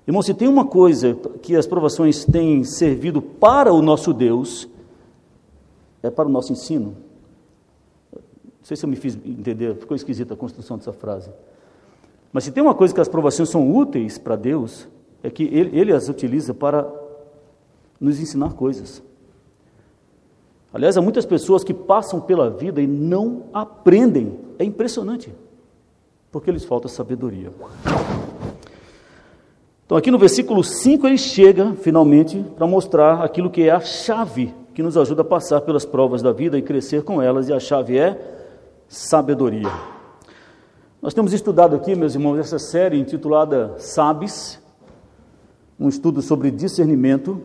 Irmão, 0.07 0.23
se 0.23 0.35
tem 0.35 0.47
uma 0.47 0.67
coisa 0.67 1.15
que 1.43 1.57
as 1.57 1.67
provações 1.67 2.25
têm 2.25 2.63
servido 2.63 3.21
para 3.23 3.73
o 3.73 3.81
nosso 3.81 4.13
Deus, 4.13 4.69
é 6.03 6.11
para 6.11 6.29
o 6.29 6.31
nosso 6.31 6.53
ensino. 6.53 6.95
Não 8.13 8.63
sei 8.63 8.77
se 8.77 8.85
eu 8.85 8.89
me 8.89 8.97
fiz 8.97 9.19
entender, 9.25 9.75
ficou 9.77 9.97
esquisita 9.97 10.35
a 10.35 10.37
construção 10.37 10.77
dessa 10.77 10.93
frase. 10.93 11.31
Mas 12.33 12.45
se 12.45 12.53
tem 12.53 12.63
uma 12.63 12.75
coisa 12.75 12.95
que 12.95 13.01
as 13.01 13.09
provações 13.09 13.49
são 13.49 13.75
úteis 13.75 14.19
para 14.19 14.37
Deus, 14.37 14.87
é 15.25 15.31
que 15.31 15.45
ele, 15.45 15.77
ele 15.77 15.93
as 15.93 16.09
utiliza 16.09 16.53
para 16.53 16.87
nos 17.99 18.21
ensinar 18.21 18.53
coisas. 18.53 19.03
Aliás, 20.73 20.99
há 20.99 21.03
muitas 21.03 21.25
pessoas 21.25 21.65
que 21.65 21.73
passam 21.73 22.21
pela 22.21 22.51
vida 22.51 22.81
e 22.83 22.87
não 22.87 23.45
aprendem. 23.53 24.39
É 24.59 24.65
impressionante. 24.65 25.33
Porque 26.31 26.51
lhes 26.51 26.65
falta 26.65 26.89
sabedoria. 26.89 27.51
Então, 29.87 29.97
aqui 29.97 30.11
no 30.11 30.19
versículo 30.19 30.63
5, 30.63 31.07
ele 31.07 31.17
chega 31.17 31.73
finalmente 31.75 32.45
para 32.55 32.67
mostrar 32.67 33.23
aquilo 33.23 33.49
que 33.49 33.63
é 33.63 33.71
a 33.71 33.81
chave 33.81 34.53
que 34.75 34.83
nos 34.83 34.97
ajuda 34.97 35.23
a 35.23 35.25
passar 35.25 35.61
pelas 35.61 35.87
provas 35.87 36.21
da 36.21 36.33
vida 36.33 36.59
e 36.59 36.63
crescer 36.63 37.05
com 37.05 37.23
elas, 37.23 37.49
e 37.49 37.53
a 37.53 37.61
chave 37.61 37.97
é 37.97 38.19
sabedoria. 38.89 39.71
Nós 41.01 41.15
temos 41.15 41.33
estudado 41.33 41.77
aqui, 41.77 41.95
meus 41.95 42.15
irmãos, 42.15 42.39
essa 42.39 42.59
série 42.59 42.99
intitulada 42.99 43.75
Sabes, 43.79 44.61
um 45.79 45.89
estudo 45.89 46.23
sobre 46.23 46.51
discernimento, 46.51 47.41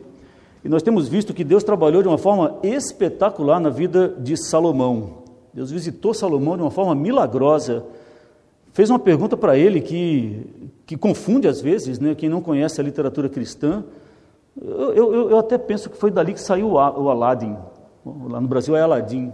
e 0.63 0.69
nós 0.69 0.83
temos 0.83 1.07
visto 1.07 1.33
que 1.33 1.43
Deus 1.43 1.63
trabalhou 1.63 2.01
de 2.01 2.07
uma 2.07 2.17
forma 2.17 2.57
espetacular 2.61 3.59
na 3.59 3.69
vida 3.69 4.09
de 4.19 4.35
Salomão. 4.35 5.19
Deus 5.53 5.71
visitou 5.71 6.13
Salomão 6.13 6.57
de 6.57 6.63
uma 6.63 6.71
forma 6.71 6.93
milagrosa. 6.93 7.85
Fez 8.73 8.89
uma 8.89 8.99
pergunta 8.99 9.37
para 9.37 9.57
ele 9.57 9.81
que, 9.81 10.45
que 10.85 10.97
confunde 10.97 11.47
às 11.47 11.61
vezes, 11.61 11.97
né, 11.97 12.13
quem 12.13 12.29
não 12.29 12.41
conhece 12.41 12.79
a 12.79 12.83
literatura 12.83 13.29
cristã. 13.29 13.83
Eu, 14.61 14.93
eu, 14.93 15.29
eu 15.31 15.37
até 15.37 15.57
penso 15.57 15.89
que 15.89 15.97
foi 15.97 16.11
dali 16.11 16.33
que 16.33 16.41
saiu 16.41 16.71
o 16.73 17.09
Aladdin. 17.09 17.55
Lá 18.05 18.41
no 18.41 18.47
Brasil 18.47 18.75
é 18.75 18.81
Aladdin. 18.81 19.31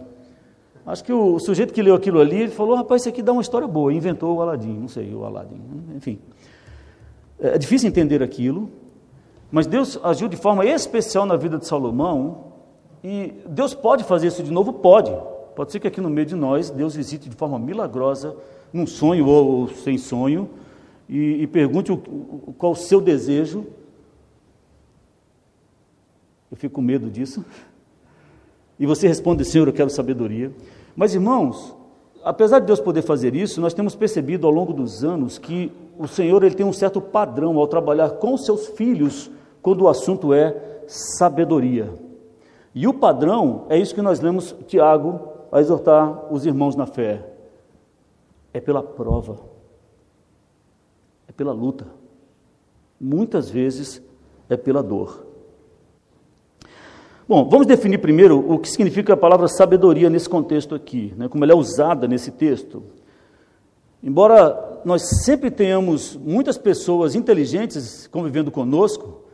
Acho 0.86 1.04
que 1.04 1.12
o, 1.12 1.40
sujeito 1.40 1.74
que 1.74 1.82
leu 1.82 1.96
aquilo 1.96 2.20
ali, 2.20 2.42
ele 2.44 2.52
falou, 2.52 2.76
rapaz, 2.76 3.02
isso 3.02 3.10
aqui 3.10 3.24
dá 3.24 3.32
uma 3.32 3.42
história 3.42 3.68
boa, 3.68 3.92
inventou 3.92 4.36
o 4.38 4.42
Aladdin, 4.42 4.78
não 4.78 4.88
sei, 4.88 5.14
o 5.16 5.26
Aladdin, 5.26 5.60
enfim. 5.96 6.20
É 7.40 7.58
difícil 7.58 7.90
entender 7.90 8.22
aquilo, 8.22 8.70
mas 9.56 9.68
Deus 9.68 9.98
agiu 10.04 10.28
de 10.28 10.36
forma 10.36 10.66
especial 10.66 11.26
na 11.26 11.38
vida 11.38 11.58
de 11.58 11.66
Salomão, 11.66 12.52
e 13.02 13.34
Deus 13.48 13.74
pode 13.74 14.04
fazer 14.04 14.28
isso 14.28 14.44
de 14.44 14.52
novo? 14.52 14.74
Pode. 14.74 15.18
Pode 15.56 15.72
ser 15.72 15.80
que 15.80 15.88
aqui 15.88 16.02
no 16.02 16.10
meio 16.10 16.28
de 16.28 16.36
nós 16.36 16.70
Deus 16.70 16.94
visite 16.94 17.30
de 17.30 17.38
forma 17.38 17.58
milagrosa, 17.58 18.36
num 18.74 18.86
sonho 18.86 19.26
ou 19.26 19.70
sem 19.70 19.98
sonho, 19.98 20.50
e, 21.08 21.44
e 21.44 21.48
pergunte 21.48 21.90
o, 21.90 21.96
o, 21.96 22.54
qual 22.58 22.74
o 22.74 22.76
seu 22.76 23.00
desejo. 23.00 23.66
Eu 26.52 26.58
fico 26.58 26.76
com 26.76 26.82
medo 26.82 27.10
disso. 27.10 27.46
E 28.78 28.86
você 28.86 29.08
responde, 29.08 29.46
Senhor, 29.46 29.70
eu 29.70 29.74
quero 29.74 29.90
sabedoria. 29.90 30.52
Mas, 30.98 31.14
irmãos, 31.14 31.74
apesar 32.26 32.60
de 32.60 32.66
Deus 32.66 32.82
poder 32.82 33.04
fazer 33.04 33.34
isso, 33.34 33.62
nós 33.62 33.74
temos 33.74 33.96
percebido 33.96 34.46
ao 34.46 34.52
longo 34.52 34.74
dos 34.74 35.02
anos 35.02 35.38
que 35.38 35.72
o 35.98 36.10
Senhor 36.10 36.44
ele 36.44 36.56
tem 36.56 36.66
um 36.66 36.74
certo 36.74 37.00
padrão 37.00 37.58
ao 37.58 37.68
trabalhar 37.70 38.10
com 38.10 38.36
seus 38.36 38.68
filhos 38.68 39.32
quando 39.66 39.82
o 39.82 39.90
assunto 39.90 40.32
é 40.32 40.84
sabedoria. 40.86 41.92
E 42.76 42.88
o 42.88 42.94
padrão 42.94 43.66
é 43.68 43.76
isso 43.76 43.96
que 43.96 44.02
nós 44.02 44.20
lemos 44.20 44.56
Tiago 44.68 45.28
a 45.52 45.60
exortar 45.60 46.32
os 46.32 46.46
irmãos 46.46 46.76
na 46.76 46.86
fé. 46.86 47.26
É 48.54 48.62
pela 48.62 48.84
prova. 48.84 49.40
É 51.28 51.32
pela 51.32 51.52
luta. 51.52 51.88
Muitas 53.02 53.50
vezes 53.50 54.04
é 54.48 54.56
pela 54.56 54.84
dor. 54.84 55.26
Bom, 57.28 57.50
vamos 57.50 57.66
definir 57.66 57.98
primeiro 57.98 58.38
o 58.38 58.60
que 58.60 58.70
significa 58.70 59.14
a 59.14 59.18
palavra 59.18 59.48
sabedoria 59.48 60.12
nesse 60.12 60.30
contexto 60.30 60.76
aqui, 60.76 61.12
né, 61.18 61.28
como 61.28 61.44
ela 61.44 61.54
é 61.54 61.56
usada 61.56 62.08
nesse 62.08 62.30
texto. 62.30 62.84
Embora 64.04 64.84
nós 64.86 65.24
sempre 65.24 65.50
tenhamos 65.50 66.16
muitas 66.16 66.56
pessoas 66.56 67.16
inteligentes 67.16 68.06
convivendo 68.06 68.52
conosco, 68.52 69.25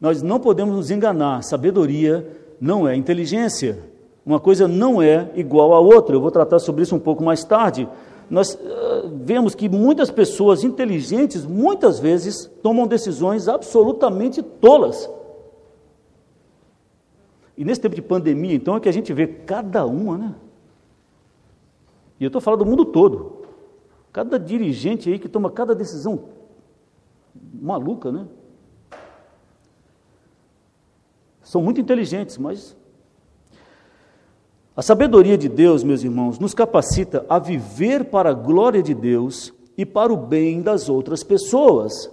nós 0.00 0.22
não 0.22 0.38
podemos 0.38 0.74
nos 0.74 0.90
enganar. 0.90 1.42
Sabedoria 1.42 2.28
não 2.60 2.86
é 2.86 2.94
inteligência. 2.94 3.78
Uma 4.24 4.40
coisa 4.40 4.66
não 4.66 5.00
é 5.00 5.30
igual 5.34 5.72
à 5.72 5.80
outra. 5.80 6.14
Eu 6.14 6.20
vou 6.20 6.30
tratar 6.30 6.58
sobre 6.58 6.82
isso 6.82 6.94
um 6.94 7.00
pouco 7.00 7.22
mais 7.22 7.44
tarde. 7.44 7.88
Nós 8.28 8.54
uh, 8.54 9.08
vemos 9.22 9.54
que 9.54 9.68
muitas 9.68 10.10
pessoas 10.10 10.64
inteligentes, 10.64 11.46
muitas 11.46 11.98
vezes, 11.98 12.50
tomam 12.62 12.86
decisões 12.86 13.48
absolutamente 13.48 14.42
tolas. 14.42 15.08
E 17.56 17.64
nesse 17.64 17.80
tempo 17.80 17.94
de 17.94 18.02
pandemia, 18.02 18.54
então, 18.54 18.76
é 18.76 18.80
que 18.80 18.88
a 18.88 18.92
gente 18.92 19.12
vê 19.12 19.26
cada 19.26 19.86
uma, 19.86 20.18
né? 20.18 20.34
E 22.18 22.24
eu 22.24 22.28
estou 22.28 22.40
falando 22.40 22.64
do 22.64 22.66
mundo 22.66 22.84
todo. 22.84 23.44
Cada 24.12 24.38
dirigente 24.38 25.10
aí 25.10 25.18
que 25.18 25.28
toma 25.28 25.50
cada 25.50 25.74
decisão 25.74 26.24
maluca, 27.60 28.10
né? 28.10 28.26
São 31.46 31.62
muito 31.62 31.80
inteligentes, 31.80 32.36
mas. 32.36 32.76
A 34.76 34.82
sabedoria 34.82 35.38
de 35.38 35.48
Deus, 35.48 35.84
meus 35.84 36.02
irmãos, 36.02 36.40
nos 36.40 36.52
capacita 36.52 37.24
a 37.28 37.38
viver 37.38 38.06
para 38.06 38.30
a 38.30 38.34
glória 38.34 38.82
de 38.82 38.92
Deus 38.92 39.54
e 39.78 39.86
para 39.86 40.12
o 40.12 40.16
bem 40.16 40.60
das 40.60 40.88
outras 40.88 41.22
pessoas. 41.22 42.10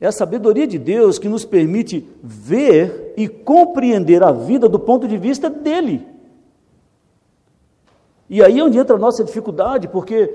É 0.00 0.06
a 0.06 0.12
sabedoria 0.12 0.64
de 0.64 0.78
Deus 0.78 1.18
que 1.18 1.28
nos 1.28 1.44
permite 1.44 2.08
ver 2.22 3.12
e 3.16 3.26
compreender 3.26 4.22
a 4.22 4.30
vida 4.30 4.68
do 4.68 4.78
ponto 4.78 5.08
de 5.08 5.18
vista 5.18 5.50
dele. 5.50 6.06
E 8.30 8.40
aí 8.44 8.60
é 8.60 8.64
onde 8.64 8.78
entra 8.78 8.94
a 8.94 8.98
nossa 8.98 9.24
dificuldade, 9.24 9.88
porque 9.88 10.32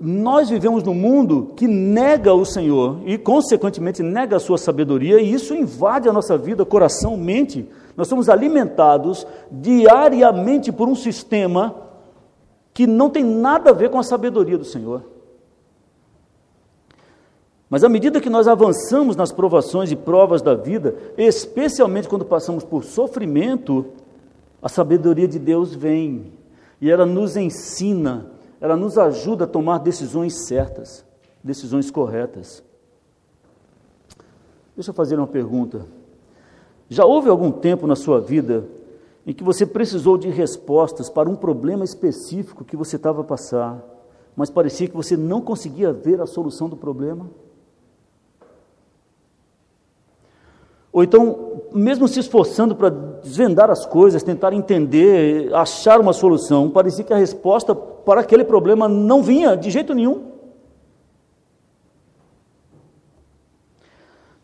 nós 0.00 0.50
vivemos 0.50 0.82
num 0.82 0.94
mundo 0.94 1.52
que 1.56 1.68
nega 1.68 2.34
o 2.34 2.44
Senhor 2.44 3.00
e, 3.06 3.16
consequentemente, 3.16 4.02
nega 4.02 4.36
a 4.36 4.40
sua 4.40 4.58
sabedoria, 4.58 5.20
e 5.20 5.32
isso 5.32 5.54
invade 5.54 6.08
a 6.08 6.12
nossa 6.12 6.36
vida, 6.36 6.64
coração, 6.64 7.16
mente. 7.16 7.68
Nós 7.96 8.08
somos 8.08 8.28
alimentados 8.28 9.26
diariamente 9.50 10.72
por 10.72 10.88
um 10.88 10.94
sistema 10.94 11.76
que 12.72 12.86
não 12.86 13.08
tem 13.08 13.24
nada 13.24 13.70
a 13.70 13.72
ver 13.72 13.88
com 13.88 13.98
a 13.98 14.02
sabedoria 14.02 14.58
do 14.58 14.64
Senhor. 14.64 15.04
Mas 17.70 17.82
à 17.82 17.88
medida 17.88 18.20
que 18.20 18.30
nós 18.30 18.46
avançamos 18.46 19.16
nas 19.16 19.32
provações 19.32 19.90
e 19.90 19.96
provas 19.96 20.42
da 20.42 20.54
vida, 20.54 20.94
especialmente 21.16 22.08
quando 22.08 22.24
passamos 22.24 22.64
por 22.64 22.84
sofrimento, 22.84 23.86
a 24.60 24.68
sabedoria 24.68 25.26
de 25.26 25.38
Deus 25.38 25.74
vem 25.74 26.32
e 26.80 26.90
ela 26.90 27.06
nos 27.06 27.36
ensina, 27.36 28.26
ela 28.64 28.76
nos 28.78 28.96
ajuda 28.96 29.44
a 29.44 29.46
tomar 29.46 29.76
decisões 29.76 30.46
certas, 30.46 31.04
decisões 31.42 31.90
corretas. 31.90 32.64
Deixa 34.74 34.88
eu 34.88 34.94
fazer 34.94 35.18
uma 35.18 35.26
pergunta. 35.26 35.84
Já 36.88 37.04
houve 37.04 37.28
algum 37.28 37.52
tempo 37.52 37.86
na 37.86 37.94
sua 37.94 38.22
vida 38.22 38.64
em 39.26 39.34
que 39.34 39.44
você 39.44 39.66
precisou 39.66 40.16
de 40.16 40.30
respostas 40.30 41.10
para 41.10 41.28
um 41.28 41.36
problema 41.36 41.84
específico 41.84 42.64
que 42.64 42.74
você 42.74 42.96
estava 42.96 43.20
a 43.20 43.24
passar, 43.24 43.84
mas 44.34 44.48
parecia 44.48 44.88
que 44.88 44.96
você 44.96 45.14
não 45.14 45.42
conseguia 45.42 45.92
ver 45.92 46.22
a 46.22 46.26
solução 46.26 46.66
do 46.66 46.76
problema? 46.76 47.28
Ou 50.90 51.04
então, 51.04 51.60
mesmo 51.70 52.08
se 52.08 52.18
esforçando 52.18 52.74
para 52.74 52.88
desvendar 52.88 53.70
as 53.70 53.84
coisas, 53.84 54.22
tentar 54.22 54.54
entender, 54.54 55.52
achar 55.54 56.00
uma 56.00 56.14
solução, 56.14 56.70
parecia 56.70 57.04
que 57.04 57.12
a 57.12 57.18
resposta 57.18 57.92
para 58.04 58.20
aquele 58.20 58.44
problema 58.44 58.88
não 58.88 59.22
vinha 59.22 59.56
de 59.56 59.70
jeito 59.70 59.94
nenhum. 59.94 60.34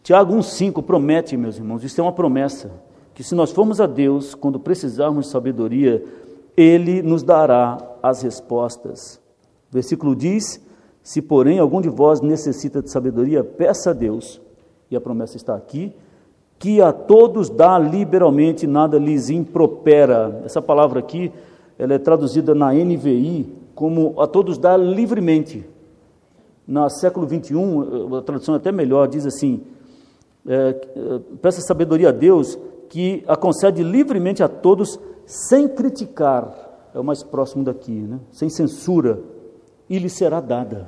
Tiago 0.03 0.35
1,5 0.35 0.83
promete, 0.83 1.37
meus 1.37 1.57
irmãos, 1.57 1.85
isso 1.85 2.01
é 2.01 2.03
uma 2.03 2.13
promessa, 2.13 2.73
que 3.15 3.23
se 3.23 3.35
nós 3.35 3.53
formos 3.53 3.81
a 3.81 3.87
Deus, 3.87 4.35
quando 4.35 4.59
precisarmos 4.59 5.27
de 5.27 5.31
sabedoria, 5.33 6.03
Ele 6.57 7.03
nos 7.03 7.23
dará 7.23 7.79
as 8.03 8.23
respostas. 8.23 9.21
O 9.71 9.75
versículo 9.75 10.17
diz: 10.17 10.61
Se, 11.03 11.21
porém, 11.23 11.59
algum 11.59 11.81
de 11.81 11.89
vós 11.89 12.21
necessita 12.21 12.83
de 12.83 12.91
sabedoria, 12.91 13.45
peça 13.45 13.91
a 13.91 13.93
Deus, 13.93 14.41
e 14.91 14.97
a 14.97 15.01
promessa 15.01 15.37
está 15.37 15.55
aqui, 15.55 15.95
que 16.59 16.83
a 16.83 16.93
todos 16.93 17.49
dá 17.49 17.79
liberalmente, 17.79 18.67
nada 18.67 18.99
lhes 18.99 19.31
impropera. 19.31 20.43
Essa 20.45 20.61
palavra 20.61 20.99
aqui, 20.99 21.33
ela 21.81 21.95
é 21.95 21.99
traduzida 21.99 22.55
na 22.55 22.75
NVI 22.75 23.51
como 23.75 24.21
a 24.21 24.27
todos 24.27 24.59
dá 24.59 24.77
livremente. 24.77 25.65
Na 26.69 26.91
século 26.91 27.27
21, 27.27 28.17
a 28.17 28.23
tradução 28.23 28.55
é 28.55 28.59
até 28.59 28.71
melhor, 28.71 29.09
diz 29.09 29.25
assim: 29.25 29.63
é, 30.47 30.75
peça 31.41 31.63
sabedoria 31.63 32.11
a 32.11 32.13
Deus 32.13 32.59
que 32.91 33.25
a 33.27 33.35
concede 33.35 33.83
livremente 33.83 34.43
a 34.43 34.49
todos, 34.49 35.01
sem 35.25 35.67
criticar, 35.67 36.91
é 36.95 37.01
o 37.01 37.05
mais 37.05 37.23
próximo 37.23 37.65
daqui, 37.65 37.93
né? 37.93 38.21
sem 38.31 38.51
censura, 38.51 39.19
e 39.89 39.99
lhe 39.99 40.11
será 40.11 40.39
dada. 40.39 40.87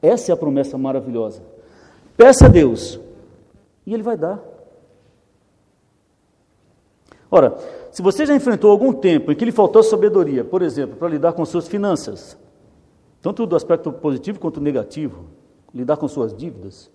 Essa 0.00 0.30
é 0.30 0.32
a 0.32 0.36
promessa 0.36 0.78
maravilhosa. 0.78 1.42
Peça 2.16 2.46
a 2.46 2.48
Deus, 2.48 3.00
e 3.84 3.92
Ele 3.92 4.02
vai 4.04 4.16
dar. 4.16 4.40
Ora, 7.30 7.58
se 7.98 8.02
você 8.02 8.24
já 8.24 8.32
enfrentou 8.32 8.70
algum 8.70 8.92
tempo 8.92 9.32
em 9.32 9.34
que 9.34 9.44
lhe 9.44 9.50
faltou 9.50 9.82
sabedoria, 9.82 10.44
por 10.44 10.62
exemplo, 10.62 10.94
para 10.94 11.08
lidar 11.08 11.32
com 11.32 11.44
suas 11.44 11.66
finanças, 11.66 12.38
tanto 13.20 13.44
do 13.44 13.56
aspecto 13.56 13.90
positivo 13.90 14.38
quanto 14.38 14.60
negativo, 14.60 15.24
lidar 15.74 15.96
com 15.96 16.06
suas 16.06 16.32
dívidas, 16.32 16.88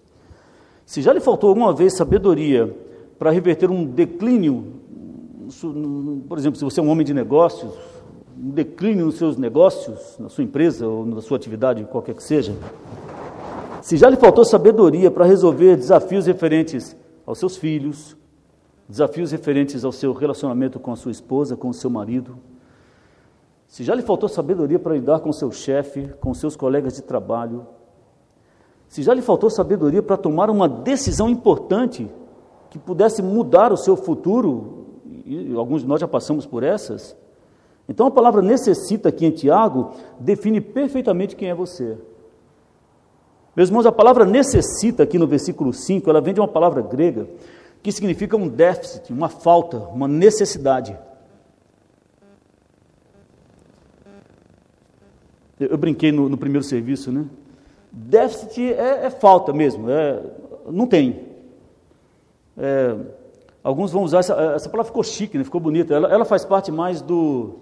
se 0.85 1.01
já 1.01 1.11
lhe 1.11 1.19
faltou 1.19 1.49
alguma 1.49 1.73
vez 1.73 1.97
sabedoria 1.97 2.73
para 3.19 3.31
reverter 3.31 3.69
um 3.69 3.83
declínio, 3.83 4.75
por 6.29 6.37
exemplo, 6.37 6.57
se 6.57 6.63
você 6.63 6.79
é 6.79 6.83
um 6.83 6.87
homem 6.87 7.05
de 7.05 7.13
negócios, 7.13 7.73
um 8.41 8.51
declínio 8.51 9.05
nos 9.05 9.15
seus 9.15 9.35
negócios, 9.35 10.15
na 10.17 10.29
sua 10.29 10.45
empresa 10.45 10.87
ou 10.87 11.05
na 11.05 11.19
sua 11.19 11.35
atividade, 11.35 11.83
qualquer 11.83 12.15
que 12.15 12.23
seja, 12.23 12.55
se 13.81 13.97
já 13.97 14.09
lhe 14.09 14.15
faltou 14.15 14.45
sabedoria 14.45 15.11
para 15.11 15.25
resolver 15.25 15.75
desafios 15.75 16.27
referentes 16.27 16.95
aos 17.25 17.39
seus 17.39 17.57
filhos, 17.57 18.15
desafios 18.87 19.31
referentes 19.31 19.83
ao 19.85 19.91
seu 19.91 20.13
relacionamento 20.13 20.79
com 20.79 20.91
a 20.91 20.95
sua 20.95 21.11
esposa, 21.11 21.55
com 21.55 21.69
o 21.69 21.73
seu 21.73 21.89
marido. 21.89 22.37
Se 23.67 23.83
já 23.83 23.95
lhe 23.95 24.01
faltou 24.01 24.29
sabedoria 24.29 24.77
para 24.77 24.93
lidar 24.93 25.19
com 25.19 25.31
seu 25.31 25.51
chefe, 25.51 26.09
com 26.19 26.33
seus 26.33 26.55
colegas 26.55 26.93
de 26.93 27.01
trabalho, 27.01 27.65
se 28.87 29.01
já 29.01 29.13
lhe 29.13 29.21
faltou 29.21 29.49
sabedoria 29.49 30.03
para 30.03 30.17
tomar 30.17 30.49
uma 30.49 30.69
decisão 30.69 31.27
importante 31.29 32.07
que 32.69 32.77
pudesse 32.77 33.21
mudar 33.21 33.71
o 33.71 33.77
seu 33.77 33.95
futuro, 33.95 34.85
e 35.25 35.53
alguns 35.55 35.81
de 35.81 35.87
nós 35.87 35.99
já 35.99 36.07
passamos 36.07 36.45
por 36.45 36.61
essas, 36.61 37.15
então 37.87 38.07
a 38.07 38.11
palavra 38.11 38.41
necessita 38.41 39.09
aqui 39.09 39.25
em 39.25 39.31
Tiago 39.31 39.91
define 40.19 40.61
perfeitamente 40.61 41.35
quem 41.35 41.49
é 41.49 41.55
você. 41.55 41.97
Meus 43.55 43.69
irmãos, 43.69 43.85
a 43.85 43.91
palavra 43.91 44.25
necessita 44.25 45.03
aqui 45.03 45.17
no 45.17 45.27
versículo 45.27 45.73
5, 45.73 46.09
ela 46.09 46.21
vem 46.21 46.33
de 46.33 46.39
uma 46.39 46.47
palavra 46.47 46.81
grega 46.81 47.27
que 47.83 47.91
significa 47.91 48.37
um 48.37 48.47
déficit, 48.47 49.11
uma 49.11 49.27
falta, 49.27 49.77
uma 49.77 50.07
necessidade. 50.07 50.97
Eu, 55.59 55.67
eu 55.67 55.77
brinquei 55.77 56.11
no, 56.11 56.29
no, 56.29 56.37
primeiro 56.37 56.63
serviço, 56.63 57.11
né? 57.11 57.25
Déficit 57.91 58.73
é, 58.73 59.05
é 59.05 59.09
falta 59.09 59.51
mesmo, 59.51 59.89
é, 59.89 60.23
não 60.71 60.87
tem. 60.87 61.27
É, 62.57 62.95
alguns 63.61 63.91
vão 63.91 64.03
usar, 64.03 64.19
essa, 64.19 64.33
essa 64.55 64.69
palavra 64.69 64.89
ficou 64.89 65.03
chique, 65.03 65.37
né? 65.37 65.43
ficou 65.43 65.59
bonita, 65.59 65.93
ela, 65.93 66.07
ela 66.07 66.25
faz 66.25 66.45
parte 66.45 66.71
mais 66.71 67.01
do, 67.01 67.55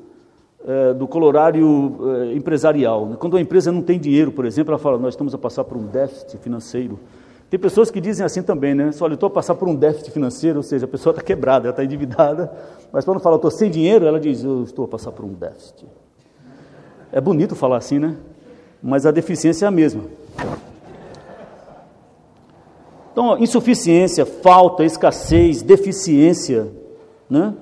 é, 0.66 0.94
do 0.94 1.08
colorário 1.08 1.98
é, 2.16 2.34
empresarial. 2.36 3.08
Né? 3.08 3.16
Quando 3.20 3.38
a 3.38 3.42
empresa 3.42 3.72
não 3.72 3.82
tem 3.82 4.00
dinheiro, 4.00 4.32
por 4.32 4.46
exemplo, 4.46 4.72
ela 4.72 4.80
fala, 4.80 5.00
nós 5.00 5.16
estamos 5.16 5.34
a 5.34 5.38
passar 5.38 5.64
por 5.64 5.78
um 5.78 5.88
déficit 5.88 6.38
financeiro. 6.38 7.00
Tem 7.52 7.60
pessoas 7.60 7.92
que 7.92 8.00
dizem 8.00 8.26
assim 8.26 8.42
também, 8.42 8.74
né? 8.74 8.92
Olha, 9.02 9.12
eu 9.12 9.16
estou 9.16 9.28
a 9.28 9.30
passar 9.30 9.56
por 9.56 9.68
um 9.68 9.76
déficit 9.76 10.10
financeiro, 10.10 10.60
ou 10.60 10.64
seja, 10.64 10.86
a 10.86 10.88
pessoa 10.88 11.12
está 11.12 11.22
quebrada, 11.22 11.66
ela 11.66 11.72
está 11.72 11.84
endividada, 11.84 12.50
mas 12.94 13.04
quando 13.04 13.20
fala, 13.20 13.34
eu 13.36 13.40
estou 13.40 13.52
sem 13.52 13.70
dinheiro, 13.70 14.06
ela 14.06 14.22
diz, 14.22 14.42
eu 14.42 14.64
estou 14.64 14.86
a 14.86 14.88
passar 14.88 15.12
por 15.12 15.26
um 15.26 15.34
déficit. 15.34 15.86
É 17.12 17.20
bonito 17.20 17.54
falar 17.54 17.76
assim, 17.76 18.00
né? 18.00 18.16
Mas 18.82 19.06
a 19.06 19.12
deficiência 19.12 19.66
é 19.66 19.68
a 19.68 19.72
mesma. 19.72 20.06
Então, 23.12 23.38
insuficiência, 23.38 24.26
falta, 24.26 24.86
escassez, 24.86 25.62
deficiência, 25.62 26.72
né? 27.30 27.54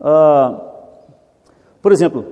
Ah, 0.00 0.58
por 1.82 1.92
exemplo, 1.92 2.24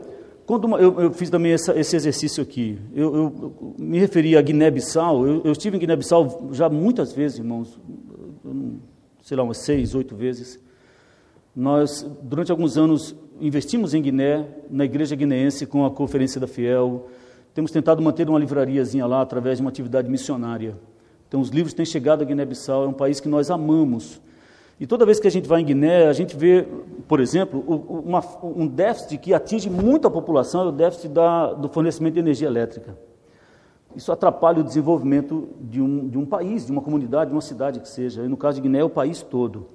quando 0.46 0.78
eu, 0.78 1.00
eu 1.00 1.12
fiz 1.12 1.28
também 1.28 1.52
essa, 1.52 1.76
esse 1.78 1.96
exercício 1.96 2.40
aqui, 2.40 2.78
eu, 2.94 3.14
eu, 3.14 3.74
me 3.76 3.98
referi 3.98 4.36
a 4.36 4.40
Guiné-Bissau, 4.42 5.26
eu, 5.26 5.42
eu, 5.44 5.52
estive 5.52 5.76
em 5.76 5.80
Guiné-Bissau 5.80 6.50
já 6.52 6.68
muitas 6.68 7.12
vezes, 7.12 7.38
irmãos, 7.38 7.78
sei 9.22 9.36
lá, 9.36 9.42
umas 9.42 9.58
seis, 9.58 9.92
oito 9.94 10.14
vezes. 10.14 10.60
Nós, 11.54 12.08
durante 12.22 12.52
alguns 12.52 12.78
anos, 12.78 13.16
investimos 13.40 13.92
em 13.92 14.00
Guiné, 14.00 14.46
na 14.70 14.84
igreja 14.84 15.16
guineense, 15.16 15.66
com 15.66 15.84
a 15.84 15.90
Conferência 15.90 16.40
da 16.40 16.46
Fiel. 16.46 17.08
Temos 17.52 17.72
tentado 17.72 18.00
manter 18.00 18.28
uma 18.28 18.38
livrariazinha 18.38 19.04
lá 19.04 19.22
através 19.22 19.58
de 19.58 19.62
uma 19.62 19.70
atividade 19.70 20.08
missionária. 20.08 20.76
Então, 21.26 21.40
os 21.40 21.48
livros 21.48 21.74
têm 21.74 21.84
chegado 21.84 22.22
a 22.22 22.24
Guiné-Bissau, 22.24 22.84
é 22.84 22.86
um 22.86 22.92
país 22.92 23.18
que 23.18 23.28
nós 23.28 23.50
amamos. 23.50 24.20
E 24.78 24.86
toda 24.86 25.06
vez 25.06 25.18
que 25.18 25.26
a 25.26 25.30
gente 25.30 25.48
vai 25.48 25.62
em 25.62 25.64
Guiné, 25.64 26.06
a 26.06 26.12
gente 26.12 26.36
vê, 26.36 26.66
por 27.08 27.18
exemplo, 27.18 27.60
uma, 28.04 28.22
um 28.42 28.66
déficit 28.66 29.16
que 29.16 29.32
atinge 29.32 29.70
muito 29.70 30.06
a 30.06 30.10
população, 30.10 30.64
é 30.64 30.66
o 30.66 30.72
déficit 30.72 31.08
da, 31.08 31.54
do 31.54 31.68
fornecimento 31.68 32.14
de 32.14 32.20
energia 32.20 32.46
elétrica. 32.46 32.96
Isso 33.94 34.12
atrapalha 34.12 34.60
o 34.60 34.64
desenvolvimento 34.64 35.48
de 35.58 35.80
um, 35.80 36.06
de 36.06 36.18
um 36.18 36.26
país, 36.26 36.66
de 36.66 36.72
uma 36.72 36.82
comunidade, 36.82 37.30
de 37.30 37.34
uma 37.34 37.40
cidade 37.40 37.80
que 37.80 37.88
seja. 37.88 38.22
E 38.22 38.28
no 38.28 38.36
caso 38.36 38.56
de 38.56 38.62
Guiné, 38.62 38.80
é 38.80 38.84
o 38.84 38.90
país 38.90 39.22
todo. 39.22 39.66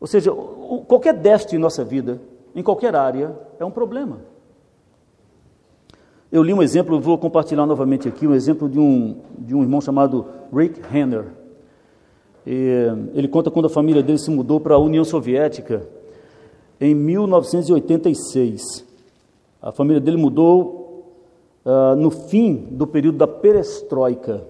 Ou 0.00 0.06
seja, 0.06 0.32
qualquer 0.88 1.12
déficit 1.12 1.56
em 1.56 1.58
nossa 1.58 1.84
vida, 1.84 2.20
em 2.54 2.62
qualquer 2.62 2.96
área, 2.96 3.38
é 3.58 3.64
um 3.64 3.70
problema. 3.70 4.20
Eu 6.32 6.42
li 6.42 6.54
um 6.54 6.62
exemplo, 6.62 6.98
vou 6.98 7.18
compartilhar 7.18 7.66
novamente 7.66 8.08
aqui, 8.08 8.26
um 8.26 8.34
exemplo 8.34 8.68
de 8.68 8.78
um, 8.78 9.20
de 9.38 9.54
um 9.54 9.62
irmão 9.62 9.82
chamado 9.82 10.26
Rick 10.50 10.80
Henner. 12.46 12.96
Ele 13.14 13.28
conta 13.28 13.50
quando 13.50 13.66
a 13.66 13.70
família 13.70 14.02
dele 14.02 14.18
se 14.18 14.30
mudou 14.30 14.60
para 14.60 14.74
a 14.74 14.78
União 14.78 15.04
Soviética 15.04 15.86
em 16.80 16.94
1986. 16.94 18.84
A 19.62 19.72
família 19.72 20.00
dele 20.00 20.16
mudou 20.16 21.14
uh, 21.64 21.96
no 21.96 22.10
fim 22.10 22.54
do 22.70 22.86
período 22.86 23.18
da 23.18 23.26
perestroika. 23.26 24.44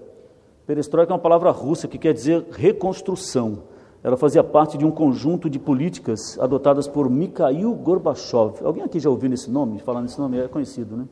Perestroika 0.67 1.13
é 1.13 1.13
uma 1.13 1.19
palavra 1.19 1.51
russa 1.51 1.87
que 1.87 1.97
quer 1.97 2.13
dizer 2.13 2.45
reconstrução. 2.51 3.59
Ela 4.03 4.17
fazia 4.17 4.43
parte 4.43 4.77
de 4.77 4.85
um 4.85 4.91
conjunto 4.91 5.49
de 5.49 5.57
políticas 5.57 6.37
adotadas 6.39 6.87
por 6.87 7.09
Mikhail 7.09 7.73
Gorbachev. 7.73 8.63
Alguém 8.63 8.83
aqui 8.83 8.99
já 8.99 9.09
ouviu 9.09 9.33
esse 9.33 9.49
nome? 9.49 9.79
Falar 9.79 10.01
nesse 10.01 10.19
nome 10.19 10.39
é 10.39 10.47
conhecido, 10.47 10.95
né? 10.95 11.05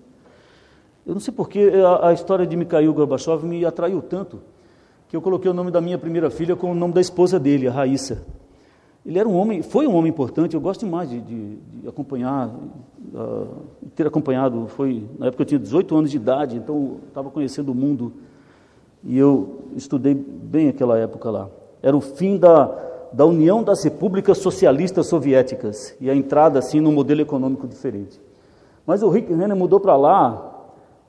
Eu 1.06 1.14
não 1.14 1.20
sei 1.20 1.34
porque 1.34 1.72
a, 1.86 2.10
a 2.10 2.14
história 2.14 2.46
de 2.46 2.56
Mikhail 2.56 2.94
Gorbachev 2.94 3.44
me 3.46 3.66
atraiu 3.66 4.02
tanto 4.02 4.40
que 5.14 5.18
eu 5.18 5.22
coloquei 5.22 5.52
o 5.52 5.54
nome 5.54 5.70
da 5.70 5.80
minha 5.80 5.96
primeira 5.96 6.32
filha 6.32 6.56
com 6.56 6.72
o 6.72 6.74
nome 6.74 6.92
da 6.92 7.00
esposa 7.00 7.40
dele, 7.40 7.68
a 7.68 7.72
Raíssa. 7.72 8.26
Ele 9.06 9.20
era 9.20 9.30
um 9.30 9.36
homem, 9.36 9.62
foi 9.62 9.86
um 9.86 9.94
homem 9.94 10.10
importante, 10.10 10.56
eu 10.56 10.60
gosto 10.60 10.86
demais 10.86 11.08
de, 11.08 11.22
de, 11.22 11.56
de 11.58 11.88
acompanhar, 11.88 12.50
uh, 12.50 13.48
ter 13.96 14.08
acompanhado, 14.08 14.66
foi, 14.70 15.08
na 15.20 15.28
época 15.28 15.44
eu 15.44 15.46
tinha 15.46 15.60
18 15.60 15.96
anos 15.96 16.10
de 16.10 16.18
idade, 16.18 16.58
então 16.58 16.98
estava 17.10 17.30
conhecendo 17.30 17.72
o 17.72 17.76
mundo. 17.76 18.12
e 19.04 19.16
eu 19.16 19.66
estudei 19.76 20.16
bem 20.16 20.70
aquela 20.70 20.98
época 20.98 21.30
lá. 21.30 21.48
Era 21.84 21.96
o 21.96 22.02
fim 22.02 22.36
da, 22.36 22.76
da 23.14 23.24
União 23.24 23.62
das 23.62 23.84
Repúblicas 23.84 24.40
Socialistas 24.40 25.06
Soviéticas 25.06 25.96
e 26.02 26.10
a 26.10 26.16
entrada 26.16 26.58
assim 26.58 26.82
num 26.82 26.92
modelo 26.92 27.22
econômico 27.22 27.68
diferente. 27.68 28.20
Mas 28.84 29.04
o 29.04 29.10
Rick 29.10 29.32
Renner 29.32 29.56
mudou 29.56 29.80
para 29.80 29.96
lá 29.96 30.53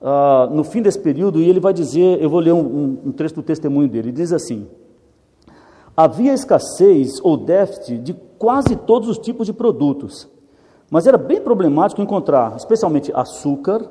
uh, 0.04 0.54
no 0.54 0.62
fim 0.62 0.82
desse 0.82 0.98
período 0.98 1.40
e 1.40 1.48
ele 1.48 1.58
vai 1.58 1.72
dizer, 1.72 2.22
eu 2.22 2.28
vou 2.28 2.40
ler 2.40 2.52
um, 2.52 2.60
um, 2.60 2.98
um 3.06 3.12
trecho 3.12 3.36
do 3.36 3.42
testemunho 3.42 3.88
dele, 3.88 4.10
ele 4.10 4.16
diz 4.16 4.32
assim, 4.32 4.68
havia 5.96 6.34
escassez 6.34 7.18
ou 7.22 7.38
déficit 7.38 7.98
de 7.98 8.12
quase 8.38 8.76
todos 8.76 9.08
os 9.08 9.18
tipos 9.18 9.46
de 9.46 9.52
produtos, 9.52 10.28
mas 10.90 11.06
era 11.06 11.16
bem 11.16 11.40
problemático 11.40 12.02
encontrar, 12.02 12.54
especialmente 12.56 13.10
açúcar, 13.14 13.90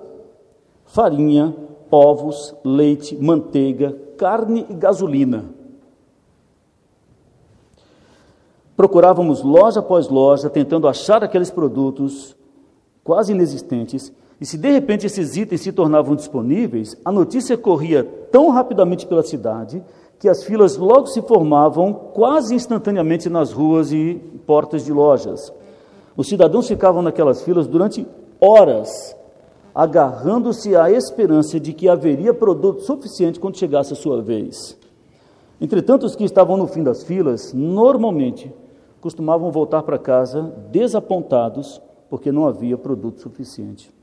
farinha, 0.86 1.56
ovos, 1.89 2.56
leite, 2.63 3.15
manteiga, 3.15 3.97
carne 4.17 4.65
e 4.69 4.73
gasolina. 4.73 5.45
Procurávamos 8.76 9.43
loja 9.43 9.80
após 9.80 10.08
loja, 10.10 10.49
tentando 10.49 10.88
achar 10.88 11.23
aqueles 11.23 11.52
produtos 11.52 12.36
quase 13.04 13.32
inexistentes, 13.32 14.12
e 14.39 14.45
se 14.45 14.57
de 14.57 14.71
repente 14.71 15.05
esses 15.05 15.37
itens 15.37 15.61
se 15.61 15.71
tornavam 15.71 16.15
disponíveis, 16.15 16.95
a 17.05 17.11
notícia 17.11 17.57
corria 17.57 18.03
tão 18.31 18.49
rapidamente 18.49 19.05
pela 19.05 19.23
cidade 19.23 19.83
que 20.19 20.29
as 20.29 20.43
filas 20.43 20.77
logo 20.77 21.07
se 21.07 21.21
formavam 21.21 21.93
quase 21.93 22.55
instantaneamente 22.55 23.29
nas 23.29 23.51
ruas 23.51 23.91
e 23.91 24.15
portas 24.45 24.85
de 24.85 24.93
lojas. 24.93 25.51
Os 26.15 26.27
cidadãos 26.27 26.67
ficavam 26.67 27.01
naquelas 27.01 27.41
filas 27.41 27.67
durante 27.67 28.07
horas, 28.39 29.15
agarrando-se 29.73 30.75
à 30.75 30.91
esperança 30.91 31.59
de 31.59 31.73
que 31.73 31.89
haveria 31.89 32.33
produto 32.33 32.81
suficiente 32.81 33.39
quando 33.39 33.57
chegasse 33.57 33.93
a 33.93 33.95
sua 33.97 34.21
vez. 34.21 34.77
Entretanto, 35.59 36.05
os 36.05 36.15
que 36.15 36.23
estavam 36.23 36.57
no 36.57 36.67
fim 36.67 36.83
das 36.83 37.03
filas, 37.03 37.53
normalmente, 37.53 38.53
costumavam 39.01 39.51
voltar 39.51 39.83
para 39.83 39.97
casa 39.97 40.53
desapontados 40.71 41.81
porque 42.09 42.31
não 42.31 42.47
havia 42.47 42.77
produto 42.77 43.21
suficiente. 43.21 43.93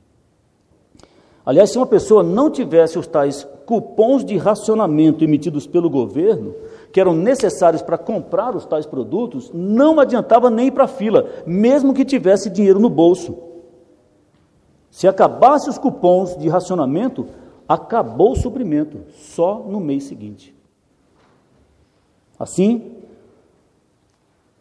Aliás, 1.45 1.71
se 1.71 1.79
uma 1.79 1.87
pessoa 1.87 2.23
não 2.23 2.51
tivesse 2.51 2.99
os 2.99 3.07
tais 3.07 3.47
cupons 3.65 4.25
de 4.25 4.37
racionamento 4.37 5.25
emitidos 5.25 5.67
pelo 5.67 5.89
governo, 5.89 6.55
que 6.93 7.01
eram 7.01 7.15
necessários 7.15 7.83
para 7.83 7.97
comprar 7.97 8.55
os 8.55 8.67
tais 8.67 8.85
produtos, 8.85 9.51
não 9.55 9.99
adiantava 9.99 10.51
nem 10.51 10.67
ir 10.67 10.73
para 10.73 10.85
a 10.85 10.89
fila, 10.89 11.29
mesmo 11.47 11.95
que 11.95 12.05
tivesse 12.05 12.51
dinheiro 12.51 12.79
no 12.79 12.91
bolso. 12.91 13.39
Se 14.91 15.07
acabasse 15.07 15.71
os 15.71 15.79
cupons 15.79 16.37
de 16.37 16.49
racionamento, 16.49 17.27
acabou 17.69 18.33
o 18.33 18.37
suprimento, 18.37 19.01
só 19.15 19.65
no 19.67 19.79
mês 19.79 20.05
seguinte. 20.05 20.55
Assim, 22.39 22.97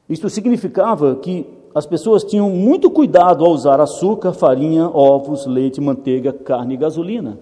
isso 0.07 0.29
significava 0.29 1.15
que 1.15 1.58
as 1.73 1.85
pessoas 1.85 2.23
tinham 2.23 2.49
muito 2.49 2.89
cuidado 2.89 3.45
ao 3.45 3.51
usar 3.51 3.79
açúcar, 3.79 4.33
farinha, 4.33 4.89
ovos, 4.89 5.45
leite, 5.45 5.79
manteiga, 5.79 6.33
carne 6.33 6.73
e 6.73 6.77
gasolina. 6.77 7.39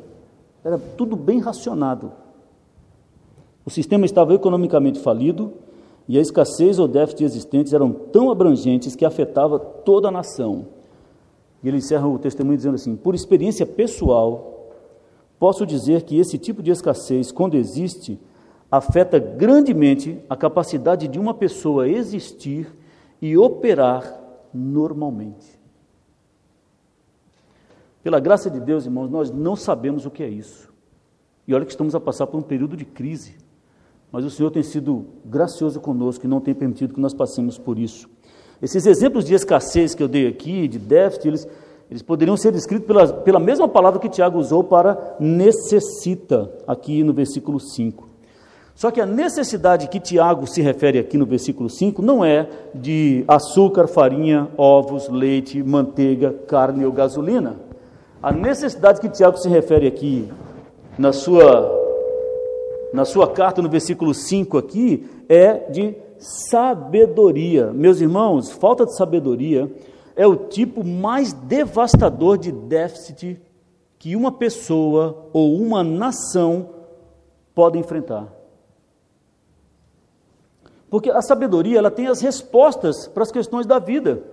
Era 0.63 0.77
tudo 0.77 1.15
bem 1.15 1.39
racionado. 1.39 2.11
O 3.65 3.69
sistema 3.69 4.05
estava 4.05 4.33
economicamente 4.33 4.99
falido 4.99 5.53
e 6.07 6.17
a 6.17 6.21
escassez 6.21 6.79
ou 6.79 6.87
déficit 6.87 7.23
existentes 7.23 7.73
eram 7.73 7.91
tão 7.91 8.31
abrangentes 8.31 8.95
que 8.95 9.05
afetava 9.05 9.59
toda 9.59 10.09
a 10.09 10.11
nação. 10.11 10.67
E 11.63 11.67
ele 11.67 11.77
encerra 11.77 12.07
o 12.07 12.19
testemunho 12.19 12.57
dizendo 12.57 12.75
assim: 12.75 12.95
Por 12.95 13.15
experiência 13.15 13.65
pessoal, 13.65 14.71
posso 15.39 15.65
dizer 15.65 16.03
que 16.03 16.17
esse 16.17 16.37
tipo 16.37 16.61
de 16.61 16.71
escassez, 16.71 17.31
quando 17.31 17.55
existe, 17.55 18.19
afeta 18.69 19.19
grandemente 19.19 20.19
a 20.29 20.35
capacidade 20.35 21.07
de 21.07 21.19
uma 21.19 21.33
pessoa 21.33 21.87
existir 21.87 22.67
e 23.21 23.37
operar 23.37 24.21
normalmente. 24.53 25.57
Pela 28.03 28.19
graça 28.19 28.49
de 28.49 28.59
Deus, 28.59 28.85
irmãos, 28.85 29.09
nós 29.09 29.31
não 29.31 29.55
sabemos 29.55 30.05
o 30.05 30.11
que 30.11 30.23
é 30.23 30.29
isso. 30.29 30.71
E 31.47 31.53
olha 31.53 31.65
que 31.65 31.71
estamos 31.71 31.95
a 31.95 31.99
passar 31.99 32.27
por 32.27 32.37
um 32.37 32.41
período 32.41 32.77
de 32.77 32.85
crise. 32.85 33.35
Mas 34.11 34.23
o 34.23 34.29
Senhor 34.29 34.49
tem 34.49 34.63
sido 34.63 35.05
gracioso 35.25 35.79
conosco 35.79 36.25
e 36.25 36.27
não 36.29 36.39
tem 36.39 36.53
permitido 36.53 36.93
que 36.93 36.99
nós 36.99 37.13
passemos 37.13 37.57
por 37.57 37.77
isso. 37.77 38.09
Esses 38.61 38.85
exemplos 38.85 39.25
de 39.25 39.33
escassez 39.33 39.93
que 39.93 40.01
eu 40.01 40.07
dei 40.07 40.27
aqui, 40.27 40.67
de 40.67 40.79
déficit, 40.79 41.27
eles, 41.27 41.47
eles 41.89 42.01
poderiam 42.01 42.37
ser 42.37 42.51
descritos 42.51 42.87
pela, 42.87 43.13
pela 43.13 43.39
mesma 43.39 43.67
palavra 43.67 43.99
que 43.99 44.09
Tiago 44.09 44.39
usou 44.39 44.63
para 44.63 45.17
necessita, 45.19 46.51
aqui 46.65 47.03
no 47.03 47.13
versículo 47.13 47.59
5. 47.59 48.07
Só 48.77 48.91
que 48.91 49.01
a 49.01 49.07
necessidade 49.07 49.87
que 49.87 49.99
Tiago 49.99 50.45
se 50.45 50.61
refere 50.61 50.99
aqui 50.99 51.17
no 51.17 51.25
versículo 51.25 51.67
5 51.67 51.99
não 51.99 52.23
é 52.23 52.47
de 52.75 53.25
açúcar, 53.27 53.87
farinha, 53.87 54.49
ovos, 54.55 55.09
leite, 55.09 55.63
manteiga, 55.63 56.31
carne 56.47 56.85
ou 56.85 56.91
gasolina. 56.91 57.55
A 58.21 58.31
necessidade 58.31 59.01
que 59.01 59.09
Tiago 59.09 59.35
se 59.37 59.49
refere 59.49 59.87
aqui 59.87 60.31
na 60.95 61.11
sua, 61.11 61.67
na 62.93 63.03
sua 63.03 63.27
carta, 63.27 63.63
no 63.63 63.69
versículo 63.69 64.13
5 64.13 64.59
aqui, 64.59 65.09
é 65.27 65.71
de 65.71 65.95
sabedoria. 66.19 67.73
Meus 67.73 67.99
irmãos, 67.99 68.51
falta 68.51 68.85
de 68.85 68.95
sabedoria 68.95 69.71
é 70.15 70.27
o 70.27 70.35
tipo 70.35 70.83
mais 70.83 71.33
devastador 71.33 72.37
de 72.37 72.51
déficit 72.51 73.41
que 73.97 74.15
uma 74.15 74.31
pessoa 74.31 75.29
ou 75.33 75.55
uma 75.55 75.83
nação 75.83 76.69
pode 77.55 77.79
enfrentar. 77.79 78.36
Porque 80.89 81.09
a 81.09 81.21
sabedoria 81.21 81.79
ela 81.79 81.91
tem 81.91 82.07
as 82.07 82.21
respostas 82.21 83.07
para 83.07 83.23
as 83.23 83.31
questões 83.31 83.65
da 83.65 83.79
vida. 83.79 84.23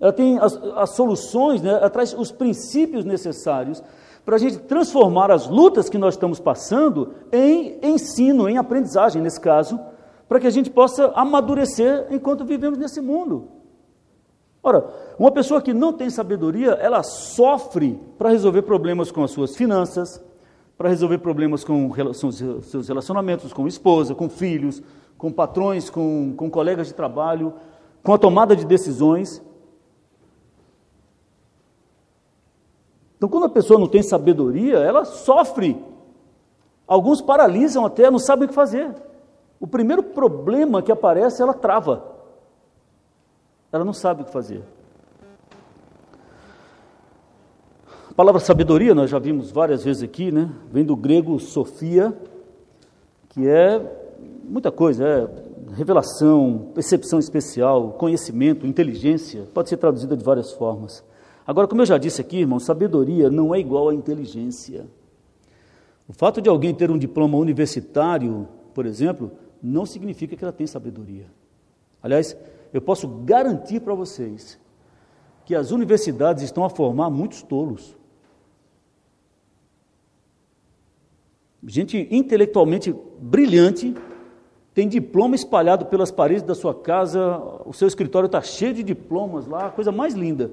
Ela 0.00 0.12
tem 0.12 0.38
as, 0.38 0.56
as 0.76 0.90
soluções, 0.90 1.62
né? 1.62 1.70
ela 1.70 1.90
traz 1.90 2.12
os 2.12 2.30
princípios 2.30 3.04
necessários 3.04 3.82
para 4.24 4.36
a 4.36 4.38
gente 4.38 4.58
transformar 4.58 5.30
as 5.30 5.48
lutas 5.48 5.88
que 5.88 5.98
nós 5.98 6.14
estamos 6.14 6.38
passando 6.38 7.14
em 7.32 7.78
ensino, 7.82 8.48
em 8.48 8.56
aprendizagem, 8.56 9.20
nesse 9.20 9.40
caso, 9.40 9.80
para 10.28 10.38
que 10.38 10.46
a 10.46 10.50
gente 10.50 10.70
possa 10.70 11.12
amadurecer 11.14 12.06
enquanto 12.10 12.44
vivemos 12.44 12.78
nesse 12.78 13.00
mundo. 13.00 13.48
Ora, 14.62 14.88
uma 15.18 15.32
pessoa 15.32 15.60
que 15.60 15.74
não 15.74 15.92
tem 15.92 16.08
sabedoria, 16.08 16.70
ela 16.80 17.02
sofre 17.02 18.00
para 18.16 18.30
resolver 18.30 18.62
problemas 18.62 19.10
com 19.10 19.24
as 19.24 19.32
suas 19.32 19.56
finanças, 19.56 20.22
para 20.78 20.88
resolver 20.88 21.18
problemas 21.18 21.64
com 21.64 21.92
seus 22.12 22.88
relacionamentos 22.88 23.52
com 23.52 23.66
esposa, 23.66 24.14
com 24.14 24.28
filhos, 24.28 24.80
com 25.22 25.30
patrões, 25.30 25.88
com, 25.88 26.34
com 26.36 26.50
colegas 26.50 26.88
de 26.88 26.94
trabalho, 26.94 27.54
com 28.02 28.12
a 28.12 28.18
tomada 28.18 28.56
de 28.56 28.66
decisões. 28.66 29.40
Então, 33.16 33.28
quando 33.28 33.44
a 33.44 33.48
pessoa 33.48 33.78
não 33.78 33.86
tem 33.86 34.02
sabedoria, 34.02 34.78
ela 34.78 35.04
sofre. 35.04 35.80
Alguns 36.88 37.22
paralisam 37.22 37.86
até, 37.86 38.10
não 38.10 38.18
sabem 38.18 38.46
o 38.46 38.48
que 38.48 38.54
fazer. 38.54 38.92
O 39.60 39.66
primeiro 39.68 40.02
problema 40.02 40.82
que 40.82 40.90
aparece, 40.90 41.40
ela 41.40 41.54
trava. 41.54 42.02
Ela 43.70 43.84
não 43.84 43.92
sabe 43.92 44.22
o 44.22 44.24
que 44.24 44.32
fazer. 44.32 44.64
A 48.10 48.14
palavra 48.16 48.40
sabedoria, 48.40 48.92
nós 48.92 49.08
já 49.08 49.20
vimos 49.20 49.52
várias 49.52 49.84
vezes 49.84 50.02
aqui, 50.02 50.32
né? 50.32 50.50
Vem 50.68 50.84
do 50.84 50.96
grego 50.96 51.38
sofia, 51.38 52.12
que 53.28 53.46
é 53.46 54.01
muita 54.52 54.70
coisa, 54.70 55.02
é 55.02 55.72
revelação, 55.74 56.70
percepção 56.74 57.18
especial, 57.18 57.92
conhecimento, 57.92 58.66
inteligência, 58.66 59.48
pode 59.54 59.70
ser 59.70 59.78
traduzida 59.78 60.14
de 60.14 60.22
várias 60.22 60.52
formas. 60.52 61.02
Agora, 61.46 61.66
como 61.66 61.80
eu 61.80 61.86
já 61.86 61.96
disse 61.96 62.20
aqui, 62.20 62.40
irmão, 62.40 62.60
sabedoria 62.60 63.30
não 63.30 63.54
é 63.54 63.58
igual 63.58 63.88
a 63.88 63.94
inteligência. 63.94 64.86
O 66.06 66.12
fato 66.12 66.42
de 66.42 66.50
alguém 66.50 66.74
ter 66.74 66.90
um 66.90 66.98
diploma 66.98 67.38
universitário, 67.38 68.46
por 68.74 68.84
exemplo, 68.84 69.32
não 69.62 69.86
significa 69.86 70.36
que 70.36 70.44
ela 70.44 70.52
tem 70.52 70.66
sabedoria. 70.66 71.26
Aliás, 72.02 72.36
eu 72.74 72.82
posso 72.82 73.08
garantir 73.08 73.80
para 73.80 73.94
vocês 73.94 74.60
que 75.46 75.54
as 75.54 75.70
universidades 75.70 76.44
estão 76.44 76.62
a 76.62 76.68
formar 76.68 77.08
muitos 77.08 77.42
tolos. 77.42 77.96
Gente 81.64 82.06
intelectualmente 82.10 82.94
brilhante 83.18 83.94
tem 84.74 84.88
diploma 84.88 85.34
espalhado 85.34 85.86
pelas 85.86 86.10
paredes 86.10 86.42
da 86.42 86.54
sua 86.54 86.74
casa, 86.74 87.38
o 87.66 87.72
seu 87.72 87.86
escritório 87.86 88.26
está 88.26 88.40
cheio 88.40 88.72
de 88.72 88.82
diplomas 88.82 89.46
lá, 89.46 89.70
coisa 89.70 89.92
mais 89.92 90.14
linda. 90.14 90.50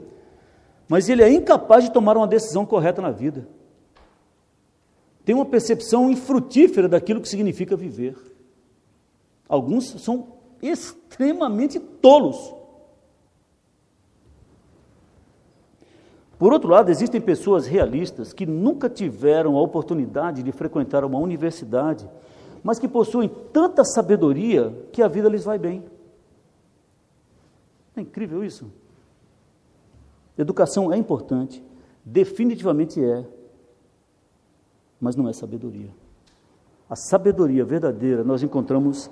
Mas 0.87 1.07
ele 1.07 1.23
é 1.23 1.31
incapaz 1.31 1.85
de 1.85 1.91
tomar 1.91 2.17
uma 2.17 2.27
decisão 2.27 2.65
correta 2.65 3.01
na 3.01 3.11
vida. 3.11 3.47
Tem 5.23 5.35
uma 5.35 5.45
percepção 5.45 6.09
infrutífera 6.09 6.89
daquilo 6.89 7.21
que 7.21 7.29
significa 7.29 7.77
viver. 7.77 8.17
Alguns 9.47 9.89
são 10.01 10.39
extremamente 10.61 11.79
tolos. 11.79 12.55
Por 16.37 16.53
outro 16.53 16.69
lado, 16.69 16.89
existem 16.89 17.21
pessoas 17.21 17.67
realistas 17.67 18.33
que 18.33 18.45
nunca 18.45 18.89
tiveram 18.89 19.57
a 19.57 19.61
oportunidade 19.61 20.41
de 20.41 20.51
frequentar 20.51 21.03
uma 21.03 21.19
universidade, 21.19 22.09
mas 22.63 22.79
que 22.79 22.87
possuem 22.87 23.29
tanta 23.51 23.83
sabedoria 23.83 24.73
que 24.91 25.01
a 25.01 25.07
vida 25.07 25.29
lhes 25.29 25.43
vai 25.43 25.57
bem. 25.57 25.83
É 27.95 28.01
incrível 28.01 28.43
isso. 28.43 28.71
Educação 30.37 30.91
é 30.91 30.97
importante, 30.97 31.63
definitivamente 32.03 33.03
é, 33.03 33.25
mas 34.99 35.15
não 35.15 35.27
é 35.27 35.33
sabedoria. 35.33 35.89
A 36.89 36.95
sabedoria 36.95 37.65
verdadeira 37.65 38.23
nós 38.23 38.41
encontramos 38.41 39.11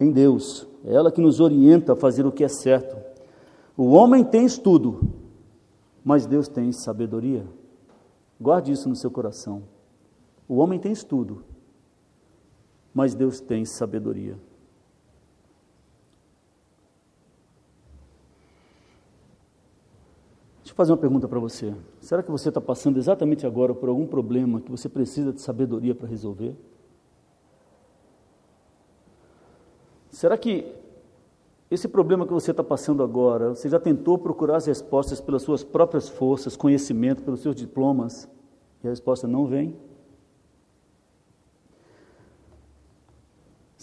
em 0.00 0.10
Deus, 0.10 0.66
é 0.84 0.92
ela 0.92 1.12
que 1.12 1.20
nos 1.20 1.40
orienta 1.40 1.92
a 1.92 1.96
fazer 1.96 2.26
o 2.26 2.32
que 2.32 2.44
é 2.44 2.48
certo. 2.48 2.96
O 3.76 3.92
homem 3.92 4.24
tem 4.24 4.44
estudo, 4.44 5.00
mas 6.04 6.26
Deus 6.26 6.48
tem 6.48 6.70
sabedoria. 6.72 7.46
Guarde 8.40 8.72
isso 8.72 8.88
no 8.88 8.96
seu 8.96 9.10
coração. 9.10 9.62
O 10.48 10.56
homem 10.56 10.78
tem 10.78 10.92
estudo, 10.92 11.44
mas 12.94 13.14
Deus 13.14 13.40
tem 13.40 13.64
sabedoria. 13.64 14.38
Deixa 20.60 20.72
eu 20.72 20.76
fazer 20.76 20.92
uma 20.92 20.98
pergunta 20.98 21.26
para 21.26 21.40
você. 21.40 21.74
Será 22.00 22.22
que 22.22 22.30
você 22.30 22.48
está 22.48 22.60
passando 22.60 22.96
exatamente 22.96 23.44
agora 23.44 23.74
por 23.74 23.88
algum 23.88 24.06
problema 24.06 24.60
que 24.60 24.70
você 24.70 24.88
precisa 24.88 25.32
de 25.32 25.40
sabedoria 25.40 25.94
para 25.94 26.08
resolver? 26.08 26.54
Será 30.10 30.38
que 30.38 30.72
esse 31.70 31.88
problema 31.88 32.24
que 32.24 32.32
você 32.32 32.52
está 32.52 32.62
passando 32.62 33.02
agora, 33.02 33.50
você 33.50 33.68
já 33.68 33.80
tentou 33.80 34.16
procurar 34.16 34.56
as 34.56 34.66
respostas 34.66 35.20
pelas 35.20 35.42
suas 35.42 35.64
próprias 35.64 36.08
forças, 36.08 36.56
conhecimento, 36.56 37.22
pelos 37.22 37.40
seus 37.40 37.56
diplomas, 37.56 38.28
e 38.82 38.86
a 38.86 38.90
resposta 38.90 39.26
não 39.26 39.46
vem? 39.46 39.76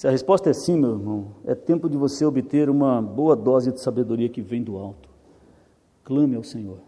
Se 0.01 0.07
a 0.07 0.09
resposta 0.09 0.49
é 0.49 0.53
sim, 0.53 0.79
meu 0.79 0.93
irmão, 0.93 1.27
é 1.45 1.53
tempo 1.53 1.87
de 1.87 1.95
você 1.95 2.25
obter 2.25 2.71
uma 2.71 2.99
boa 2.99 3.35
dose 3.35 3.71
de 3.71 3.79
sabedoria 3.79 4.27
que 4.27 4.41
vem 4.41 4.63
do 4.63 4.75
alto. 4.75 5.07
Clame 6.03 6.35
ao 6.35 6.43
Senhor. 6.43 6.79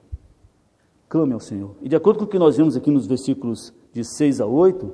Clame 1.07 1.31
ao 1.31 1.39
Senhor. 1.39 1.75
E 1.79 1.87
de 1.87 1.95
acordo 1.95 2.17
com 2.17 2.25
o 2.25 2.27
que 2.27 2.39
nós 2.39 2.57
vemos 2.57 2.75
aqui 2.75 2.89
nos 2.89 3.05
versículos 3.05 3.71
de 3.93 4.03
6 4.03 4.41
a 4.41 4.47
8, 4.47 4.91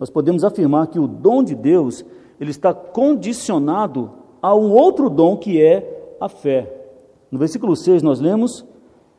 nós 0.00 0.10
podemos 0.10 0.42
afirmar 0.42 0.88
que 0.88 0.98
o 0.98 1.06
dom 1.06 1.44
de 1.44 1.54
Deus, 1.54 2.04
ele 2.40 2.50
está 2.50 2.74
condicionado 2.74 4.10
a 4.42 4.52
um 4.52 4.72
outro 4.72 5.08
dom 5.08 5.36
que 5.36 5.62
é 5.62 6.16
a 6.20 6.28
fé. 6.28 6.88
No 7.30 7.38
versículo 7.38 7.76
6 7.76 8.02
nós 8.02 8.18
lemos: 8.18 8.66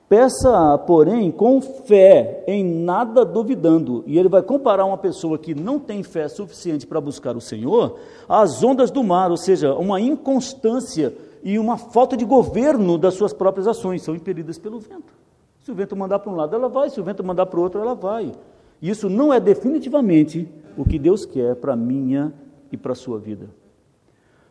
Peça, 0.07 0.77
porém, 0.85 1.31
com 1.31 1.59
fé, 1.59 2.43
em 2.47 2.63
nada 2.63 3.25
duvidando. 3.25 4.03
E 4.05 4.19
ele 4.19 4.29
vai 4.29 4.43
comparar 4.43 4.85
uma 4.85 4.97
pessoa 4.97 5.37
que 5.37 5.55
não 5.55 5.79
tem 5.79 6.03
fé 6.03 6.27
suficiente 6.27 6.85
para 6.85 7.01
buscar 7.01 7.35
o 7.35 7.41
Senhor 7.41 7.97
às 8.29 8.63
ondas 8.63 8.91
do 8.91 9.03
mar, 9.03 9.31
ou 9.31 9.37
seja, 9.37 9.73
uma 9.73 9.99
inconstância 9.99 11.15
e 11.43 11.57
uma 11.57 11.77
falta 11.77 12.15
de 12.15 12.23
governo 12.23 12.97
das 12.97 13.15
suas 13.15 13.33
próprias 13.33 13.67
ações, 13.67 14.03
são 14.03 14.15
impelidas 14.15 14.59
pelo 14.59 14.79
vento. 14.79 15.13
Se 15.61 15.71
o 15.71 15.75
vento 15.75 15.95
mandar 15.95 16.19
para 16.19 16.31
um 16.31 16.35
lado, 16.35 16.55
ela 16.55 16.69
vai, 16.69 16.89
se 16.91 16.99
o 16.99 17.03
vento 17.03 17.23
mandar 17.23 17.47
para 17.47 17.59
o 17.59 17.63
outro, 17.63 17.81
ela 17.81 17.95
vai. 17.95 18.31
Isso 18.79 19.09
não 19.09 19.33
é 19.33 19.39
definitivamente 19.39 20.47
o 20.77 20.85
que 20.85 20.99
Deus 20.99 21.25
quer 21.25 21.55
para 21.55 21.73
a 21.73 21.75
minha 21.75 22.31
e 22.71 22.77
para 22.77 22.91
a 22.91 22.95
sua 22.95 23.17
vida. 23.17 23.49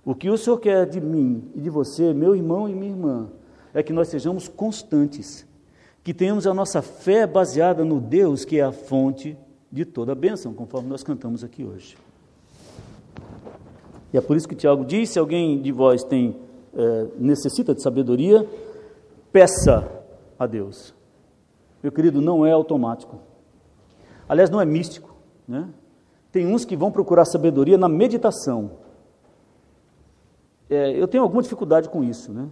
O 0.04 0.14
que 0.14 0.28
o 0.28 0.36
Senhor 0.36 0.58
quer 0.58 0.86
de 0.86 1.00
mim 1.00 1.50
e 1.54 1.60
de 1.60 1.70
você, 1.70 2.12
meu 2.12 2.34
irmão 2.34 2.68
e 2.68 2.74
minha 2.74 2.90
irmã, 2.90 3.28
é 3.74 3.82
que 3.82 3.92
nós 3.92 4.08
sejamos 4.08 4.48
constantes, 4.48 5.44
que 6.02 6.14
tenhamos 6.14 6.46
a 6.46 6.54
nossa 6.54 6.80
fé 6.80 7.26
baseada 7.26 7.84
no 7.84 8.00
Deus 8.00 8.44
que 8.44 8.60
é 8.60 8.62
a 8.62 8.72
fonte 8.72 9.36
de 9.70 9.84
toda 9.84 10.12
a 10.12 10.14
bênção, 10.14 10.54
conforme 10.54 10.88
nós 10.88 11.02
cantamos 11.02 11.42
aqui 11.42 11.64
hoje. 11.64 11.96
E 14.12 14.16
é 14.16 14.20
por 14.20 14.36
isso 14.36 14.46
que 14.46 14.54
Tiago 14.54 14.84
diz: 14.84 15.10
se 15.10 15.18
alguém 15.18 15.60
de 15.60 15.72
vós 15.72 16.04
tem 16.04 16.36
é, 16.72 17.06
necessita 17.18 17.74
de 17.74 17.82
sabedoria, 17.82 18.48
peça 19.32 19.90
a 20.38 20.46
Deus. 20.46 20.94
Meu 21.82 21.90
querido, 21.90 22.22
não 22.22 22.46
é 22.46 22.52
automático. 22.52 23.18
Aliás, 24.28 24.48
não 24.48 24.60
é 24.60 24.64
místico. 24.64 25.14
Né? 25.46 25.68
Tem 26.30 26.46
uns 26.46 26.64
que 26.64 26.76
vão 26.76 26.92
procurar 26.92 27.24
sabedoria 27.24 27.76
na 27.76 27.88
meditação. 27.88 28.70
É, 30.70 30.90
eu 30.90 31.08
tenho 31.08 31.22
alguma 31.22 31.42
dificuldade 31.42 31.88
com 31.88 32.02
isso, 32.02 32.32
né? 32.32 32.48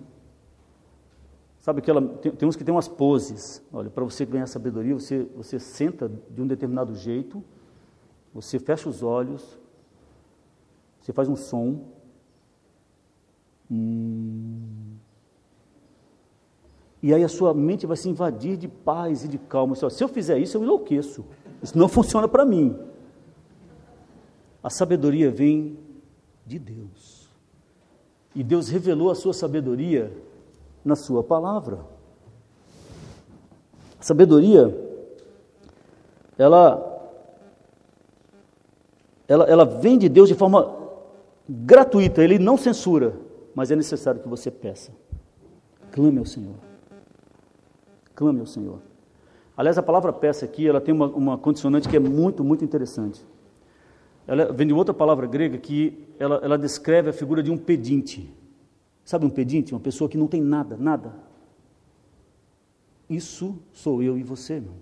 Sabe 1.63 1.81
que 1.81 1.89
ela, 1.89 2.03
tem, 2.19 2.33
tem 2.33 2.49
uns 2.49 2.57
que 2.57 2.65
tem 2.65 2.75
umas 2.75 2.89
poses. 2.89 3.63
Olha, 3.73 3.89
para 3.89 4.03
você 4.03 4.27
ganhar 4.27 4.49
sabedoria, 4.49 4.95
você, 4.95 5.23
você 5.37 5.61
senta 5.61 6.11
de 6.29 6.43
um 6.43 6.47
determinado 6.47 6.93
jeito, 6.97 7.43
você 8.35 8.59
fecha 8.59 8.89
os 8.89 9.01
olhos, 9.01 9.61
você 11.01 11.13
faz 11.13 11.29
um 11.29 11.37
som. 11.37 11.85
Hum, 13.71 14.97
e 17.01 17.15
aí 17.15 17.23
a 17.23 17.29
sua 17.29 17.55
mente 17.55 17.87
vai 17.87 17.97
se 17.97 18.09
invadir 18.09 18.57
de 18.57 18.67
paz 18.67 19.25
e 19.25 19.29
de 19.29 19.39
calma. 19.39 19.77
Se 19.77 20.03
eu 20.03 20.09
fizer 20.09 20.39
isso, 20.39 20.57
eu 20.57 20.65
enlouqueço. 20.65 21.25
Isso 21.63 21.79
não 21.79 21.89
funciona 21.89 22.27
para 22.27 22.45
mim. 22.45 22.77
A 24.61 24.69
sabedoria 24.69 25.31
vem 25.31 25.79
de 26.45 26.59
Deus. 26.59 27.31
E 28.35 28.43
Deus 28.43 28.69
revelou 28.69 29.13
a 29.13 29.15
sua 29.15 29.33
sabedoria 29.33 30.13
na 30.85 30.97
sua 30.97 31.23
palavra. 31.23 31.81
A 33.99 34.03
sabedoria, 34.03 34.77
ela, 36.37 37.11
ela, 39.29 39.45
ela 39.45 39.65
vem 39.65 39.97
de 39.97 40.09
Deus 40.09 40.29
de 40.29 40.35
forma 40.35 40.77
gratuita, 41.49 42.23
Ele 42.23 42.39
não 42.39 42.57
censura, 42.57 43.15
mas 43.55 43.71
é 43.71 43.77
necessário 43.77 44.21
que 44.21 44.29
você 44.29 44.51
peça. 44.51 44.93
Clame 45.93 46.19
ao 46.19 46.27
Senhor. 46.27 46.55
Clame 48.15 48.41
ao 48.41 48.47
Senhor. 48.47 48.81
Aliás, 49.57 49.77
a 49.77 49.83
palavra 49.83 50.13
peça 50.13 50.45
aqui, 50.45 50.67
ela 50.67 50.81
tem 50.81 50.95
uma, 50.95 51.07
uma 51.07 51.39
condicionante 51.39 51.89
que 51.89 51.97
é 51.97 52.01
muito, 52.01 52.43
muito 52.43 52.65
interessante. 52.65 53.25
Ela 54.27 54.53
vem 54.53 54.67
de 54.67 54.73
outra 54.73 54.95
palavra 54.95 55.27
grega 55.27 55.59
que 55.59 56.09
ela, 56.19 56.41
ela 56.43 56.57
descreve 56.57 57.11
a 57.11 57.13
figura 57.13 57.43
de 57.43 57.51
um 57.51 57.57
pedinte. 57.57 58.33
Sabe 59.05 59.27
um 59.27 59.31
pedinte? 59.31 59.73
Uma 59.73 59.81
pessoa 59.81 60.09
que 60.09 60.17
não 60.17 60.27
tem 60.27 60.41
nada, 60.41 60.77
nada. 60.77 61.15
Isso 63.09 63.59
sou 63.73 64.03
eu 64.03 64.17
e 64.17 64.23
você, 64.23 64.55
irmão. 64.55 64.77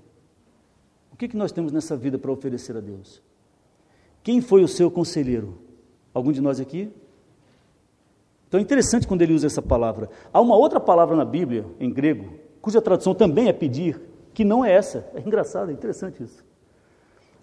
O 1.12 1.16
que, 1.16 1.28
que 1.28 1.37
nós 1.37 1.52
temos 1.52 1.72
nessa 1.72 1.96
vida 1.96 2.18
para 2.18 2.30
oferecer 2.30 2.76
a 2.76 2.80
Deus? 2.80 3.22
Quem 4.22 4.40
foi 4.40 4.62
o 4.62 4.68
seu 4.68 4.90
conselheiro? 4.90 5.59
Algum 6.12 6.33
de 6.33 6.40
nós 6.40 6.61
aqui? 6.61 6.90
Então 8.48 8.59
é 8.59 8.62
interessante 8.62 9.06
quando 9.06 9.22
ele 9.22 9.33
usa 9.33 9.46
essa 9.46 9.62
palavra. 9.62 10.11
Há 10.33 10.40
uma 10.40 10.56
outra 10.56 10.80
palavra 10.80 11.16
na 11.16 11.24
Bíblia, 11.24 11.64
em 11.78 11.90
grego, 11.90 12.35
cuja 12.61 12.83
tradução 12.83 13.14
também 13.14 13.48
é 13.48 13.52
pedir, 13.52 14.00
que 14.35 14.44
não 14.44 14.64
é 14.64 14.72
essa. 14.72 15.09
É 15.14 15.20
engraçado, 15.20 15.70
é 15.70 15.72
interessante 15.72 16.22
isso. 16.22 16.44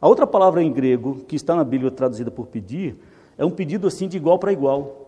A 0.02 0.08
outra 0.08 0.28
palavra 0.28 0.62
em 0.62 0.72
grego, 0.72 1.24
que 1.26 1.36
está 1.36 1.56
na 1.56 1.64
Bíblia 1.64 1.90
traduzida 1.90 2.30
por 2.30 2.48
pedir, 2.48 2.98
é 3.38 3.46
um 3.46 3.50
pedido 3.50 3.88
assim 3.88 4.08
de 4.08 4.18
igual 4.18 4.38
para 4.38 4.52
igual. 4.52 5.07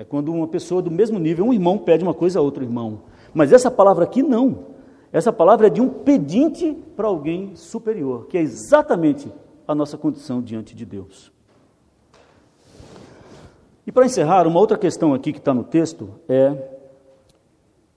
É 0.00 0.04
quando 0.04 0.32
uma 0.32 0.48
pessoa 0.48 0.80
do 0.80 0.90
mesmo 0.90 1.18
nível, 1.18 1.44
um 1.44 1.52
irmão 1.52 1.76
pede 1.76 2.02
uma 2.02 2.14
coisa 2.14 2.38
a 2.38 2.42
outro 2.42 2.64
irmão. 2.64 3.02
Mas 3.34 3.52
essa 3.52 3.70
palavra 3.70 4.04
aqui 4.04 4.22
não. 4.22 4.68
Essa 5.12 5.30
palavra 5.30 5.66
é 5.66 5.70
de 5.70 5.82
um 5.82 5.90
pedinte 5.90 6.72
para 6.96 7.06
alguém 7.06 7.54
superior, 7.54 8.26
que 8.26 8.38
é 8.38 8.40
exatamente 8.40 9.30
a 9.68 9.74
nossa 9.74 9.98
condição 9.98 10.40
diante 10.40 10.74
de 10.74 10.86
Deus. 10.86 11.30
E 13.86 13.92
para 13.92 14.06
encerrar, 14.06 14.46
uma 14.46 14.58
outra 14.58 14.78
questão 14.78 15.12
aqui 15.12 15.34
que 15.34 15.38
está 15.38 15.52
no 15.52 15.64
texto 15.64 16.08
é: 16.26 16.78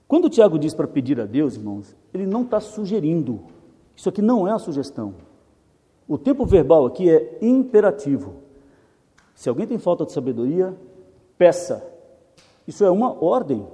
quando 0.05 0.25
o 0.25 0.29
Tiago 0.29 0.59
diz 0.59 0.73
para 0.73 0.89
pedir 0.89 1.21
a 1.21 1.25
Deus, 1.25 1.55
irmãos, 1.55 1.95
ele 2.13 2.27
não 2.27 2.41
está 2.41 2.59
sugerindo. 2.59 3.45
Isso 3.95 4.09
aqui 4.09 4.21
não 4.21 4.45
é 4.45 4.51
uma 4.51 4.59
sugestão. 4.59 5.13
O 6.05 6.17
tempo 6.17 6.45
verbal 6.45 6.85
aqui 6.85 7.09
é 7.09 7.37
imperativo. 7.41 8.41
Se 9.33 9.47
alguém 9.47 9.65
tem 9.65 9.77
falta 9.77 10.05
de 10.05 10.11
sabedoria, 10.11 10.75
peça. 11.37 11.92
Isso 12.67 12.83
é 12.83 12.91
uma 12.91 13.23
ordem. 13.23 13.67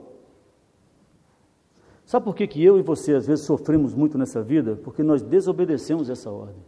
Sabe 2.05 2.25
por 2.25 2.35
que, 2.35 2.47
que 2.47 2.63
eu 2.63 2.79
e 2.79 2.81
você 2.81 3.13
às 3.13 3.27
vezes 3.27 3.45
sofremos 3.45 3.93
muito 3.93 4.17
nessa 4.17 4.41
vida? 4.41 4.75
Porque 4.83 5.03
nós 5.03 5.21
desobedecemos 5.21 6.09
essa 6.09 6.31
ordem. 6.31 6.63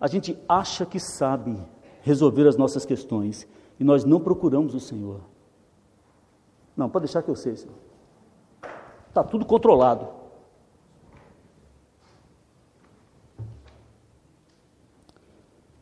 A 0.00 0.08
gente 0.08 0.36
acha 0.48 0.84
que 0.84 0.98
sabe 0.98 1.56
resolver 2.00 2.48
as 2.48 2.56
nossas 2.56 2.84
questões 2.84 3.46
e 3.78 3.84
nós 3.84 4.04
não 4.04 4.20
procuramos 4.20 4.74
o 4.74 4.80
Senhor. 4.80 5.20
Não, 6.76 6.90
pode 6.90 7.04
deixar 7.04 7.22
que 7.22 7.30
eu 7.30 7.36
sei, 7.36 7.56
Senhor. 7.56 7.76
Está 9.08 9.22
tudo 9.22 9.46
controlado. 9.46 10.08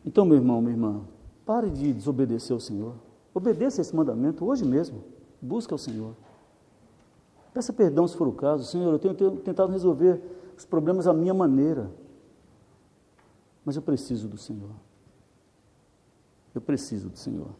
Então, 0.05 0.25
meu 0.25 0.37
irmão, 0.37 0.61
minha 0.61 0.75
irmã, 0.75 1.01
pare 1.47 1.71
de 1.71 1.93
desobedecer 1.93 2.53
ao 2.53 2.61
Senhor. 2.61 2.95
Obedeça 3.33 3.81
esse 3.81 3.95
mandamento 3.95 4.45
hoje 4.45 4.65
mesmo. 4.65 5.05
Busca 5.41 5.75
o 5.75 5.79
Senhor. 5.79 6.15
Peça 7.53 7.73
perdão 7.73 8.07
se 8.07 8.17
for 8.17 8.29
o 8.29 8.33
caso. 8.33 8.65
Senhor, 8.65 8.93
eu 8.93 8.99
tenho 8.99 9.37
tentado 9.39 9.73
resolver 9.73 10.21
os 10.57 10.65
problemas 10.65 11.07
à 11.07 11.13
minha 11.13 11.35
maneira. 11.35 11.91
Mas 13.65 13.77
eu 13.77 13.83
preciso 13.83 14.29
do 14.29 14.37
Senhor. 14.37 14.71
Eu 16.55 16.61
preciso 16.61 17.09
do 17.09 17.17
Senhor. 17.17 17.51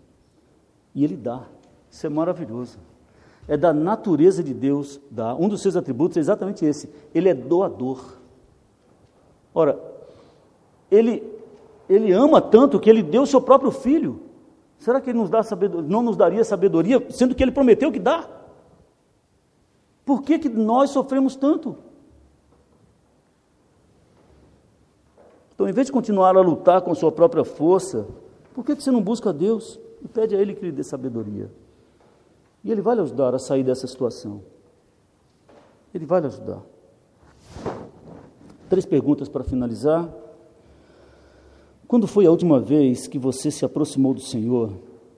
E 0.95 1.05
Ele 1.05 1.17
dá. 1.17 1.47
Isso 1.91 2.07
é 2.07 2.11
maravilhoso. 2.11 2.79
É 3.49 3.57
da 3.57 3.73
natureza 3.73 4.45
de 4.45 4.55
Deus 4.55 5.01
dar. 5.11 5.35
Um 5.35 5.49
dos 5.49 5.61
seus 5.61 5.77
atributos 5.77 6.17
é 6.17 6.21
exatamente 6.21 6.65
esse. 6.65 6.89
Ele 7.15 7.29
é 7.29 7.35
doador. 7.35 8.17
Ora, 9.53 9.81
Ele, 10.91 11.23
ele 11.89 12.13
ama 12.13 12.41
tanto 12.41 12.79
que 12.79 12.89
Ele 12.89 13.03
deu 13.03 13.23
o 13.23 13.27
seu 13.27 13.41
próprio 13.41 13.73
filho. 13.73 14.21
Será 14.81 14.99
que 14.99 15.11
Ele 15.11 15.19
nos 15.19 15.29
dá 15.29 15.43
não 15.87 16.03
nos 16.03 16.17
daria 16.17 16.43
sabedoria, 16.43 17.07
sendo 17.11 17.35
que 17.35 17.43
Ele 17.45 17.53
prometeu 17.53 17.93
que 17.93 17.99
dá? 18.01 18.29
Por 20.07 20.23
que, 20.23 20.39
que 20.39 20.49
nós 20.49 20.91
sofremos 20.91 21.37
tanto? 21.37 21.77
Então, 25.55 25.69
em 25.69 25.73
vez 25.73 25.89
de 25.89 25.93
continuar 25.93 26.35
a 26.35 26.41
lutar 26.41 26.81
com 26.81 26.95
sua 26.95 27.13
própria 27.13 27.45
força, 27.45 28.09
por 28.55 28.65
que, 28.65 28.75
que 28.75 28.83
você 28.83 28.91
não 28.91 29.03
busca 29.03 29.29
a 29.29 29.33
Deus 29.33 29.79
e 30.03 30.09
pede 30.09 30.35
a 30.35 30.41
Ele 30.41 30.55
que 30.55 30.65
lhe 30.65 30.73
dê 30.73 30.83
sabedoria? 30.83 31.51
E 32.65 32.73
Ele 32.73 32.81
vai 32.81 32.95
lhe 32.95 33.03
ajudar 33.03 33.35
a 33.35 33.39
sair 33.39 33.63
dessa 33.63 33.87
situação. 33.87 34.43
Ele 35.93 36.07
vai 36.07 36.23
lhe 36.23 36.27
ajudar. 36.29 36.63
Três 38.71 38.87
perguntas 38.87 39.29
para 39.29 39.45
finalizar. 39.45 40.09
Quando 41.91 42.07
foi 42.07 42.25
a 42.25 42.31
última 42.31 42.61
vez 42.61 43.09
que 43.09 43.19
você 43.19 43.51
se 43.51 43.65
aproximou 43.65 44.15
do 44.15 44.21
Senhor 44.21 44.71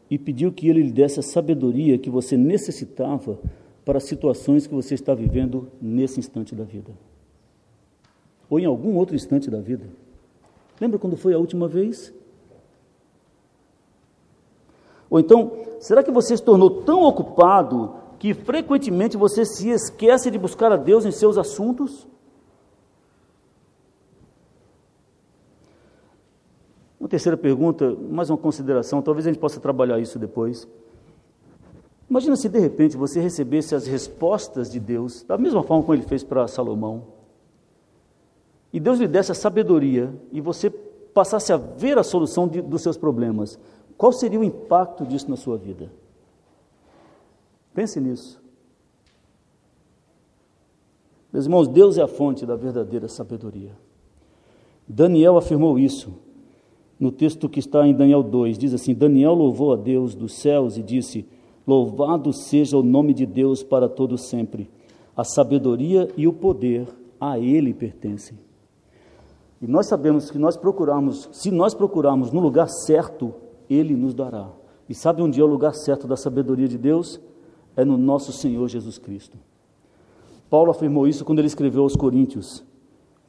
e 0.09 0.19
pediu 0.19 0.51
que 0.51 0.71
Ele 0.71 0.85
lhe 0.85 0.91
desse 0.91 1.21
a 1.21 1.23
sabedoria 1.23 1.99
que 1.99 2.09
você 2.09 2.35
necessitava 2.35 3.39
para 3.85 3.99
as 3.99 4.05
situações 4.05 4.67
que 4.67 4.73
você 4.73 4.95
está 4.95 5.15
vivendo 5.15 5.69
nesse 5.79 6.19
instante 6.19 6.55
da 6.55 6.65
vida? 6.65 6.91
Ou 8.49 8.59
em 8.59 8.65
algum 8.65 8.97
outro 8.97 9.15
instante 9.15 9.51
da 9.51 9.61
vida? 9.61 9.85
Lembra 10.81 10.99
quando 10.99 11.15
foi 11.15 11.35
a 11.35 11.39
última 11.39 11.69
vez? 11.69 12.11
Ou 15.11 15.21
então, 15.21 15.53
será 15.79 16.03
que 16.03 16.11
você 16.11 16.35
se 16.35 16.43
tornou 16.43 16.71
tão 16.85 17.03
ocupado 17.03 17.97
que 18.19 18.33
frequentemente 18.33 19.15
você 19.15 19.45
se 19.45 19.69
esquece 19.69 20.31
de 20.31 20.39
buscar 20.39 20.73
a 20.73 20.77
Deus 20.79 21.05
em 21.05 21.11
seus 21.11 21.37
assuntos? 21.37 22.07
Uma 27.03 27.09
terceira 27.09 27.37
pergunta, 27.37 27.97
mais 27.97 28.31
uma 28.31 28.39
consideração, 28.39 29.03
talvez 29.03 29.27
a 29.27 29.31
gente 29.33 29.41
possa 29.41 29.59
trabalhar 29.59 29.99
isso 29.99 30.21
depois. 30.21 30.69
Imagina 32.09 32.37
se 32.37 32.49
de 32.49 32.61
repente 32.61 32.97
você 32.97 33.21
recebesse 33.21 33.75
as 33.75 33.89
respostas 33.89 34.71
de 34.71 34.79
Deus, 34.79 35.25
da 35.25 35.37
mesma 35.37 35.65
forma 35.65 35.83
como 35.83 35.97
ele 35.97 36.07
fez 36.07 36.23
para 36.23 36.47
Salomão, 36.47 37.03
e 38.73 38.79
Deus 38.79 39.01
lhe 39.01 39.09
desse 39.09 39.33
a 39.33 39.35
sabedoria 39.35 40.15
e 40.31 40.41
você 40.41 40.71
passasse 40.71 41.53
a 41.53 41.57
ver 41.57 41.99
a 41.99 42.05
solução 42.05 42.47
de, 42.47 42.63
dos 42.63 42.83
seus 42.83 42.97
problemas. 42.97 43.59
Qual 43.99 44.13
seria 44.13 44.39
o 44.39 44.45
impacto 44.45 45.05
disso 45.05 45.29
na 45.29 45.37
sua 45.37 45.59
vida? 45.59 45.91
Pense 47.75 47.99
nisso. 47.99 48.41
Meus 51.33 51.47
irmãos, 51.47 51.67
Deus 51.67 51.99
é 51.99 52.03
a 52.03 52.07
fonte 52.07 52.47
da 52.47 52.55
verdadeira 52.55 53.09
sabedoria. 53.09 53.73
Daniel 54.87 55.37
afirmou 55.37 55.81
isso 55.81 56.31
no 57.03 57.11
texto 57.11 57.49
que 57.49 57.59
está 57.59 57.85
em 57.85 57.93
Daniel 57.93 58.23
2. 58.23 58.57
Diz 58.57 58.73
assim: 58.73 58.95
Daniel 58.95 59.35
louvou 59.35 59.73
a 59.73 59.77
Deus 59.77 60.15
dos 60.15 60.35
céus 60.35 60.77
e 60.77 60.83
disse: 60.85 61.27
Louvado 61.67 62.33
seja 62.33 62.79
o 62.79 62.83
nome 62.83 63.13
de 63.13 63.27
Deus 63.27 63.65
para 63.65 63.89
todo 63.89 64.17
sempre. 64.17 64.71
A 65.17 65.25
sabedoria 65.25 66.09
e 66.17 66.29
o 66.29 66.33
poder 66.33 66.87
a 67.21 67.41
ele 67.41 67.75
pertencem. 67.75 68.39
E 69.61 69.67
nós 69.67 69.87
sabemos 69.87 70.31
que 70.31 70.39
nós 70.39 70.57
procuramos, 70.57 71.29
se 71.33 71.51
nós 71.51 71.75
procurarmos 71.75 72.31
no 72.31 72.39
lugar 72.39 72.69
certo, 72.69 73.35
ele 73.69 73.97
nos 73.97 74.15
dará. 74.15 74.49
E 74.89 74.95
sabe 74.95 75.23
onde 75.23 75.41
é 75.41 75.45
o 75.45 75.47
lugar 75.49 75.75
certo 75.75 76.07
da 76.07 76.17
sabedoria 76.17 76.69
de 76.69 76.79
Deus? 76.79 77.21
É 77.77 77.85
no 77.85 77.99
nosso 77.99 78.33
Senhor 78.33 78.69
Jesus 78.69 78.97
Cristo. 78.97 79.37
Paulo 80.49 80.71
afirmou 80.71 81.09
isso 81.09 81.25
quando 81.25 81.41
ele 81.41 81.49
escreveu 81.49 81.83
aos 81.83 81.97
Coríntios. 81.97 82.63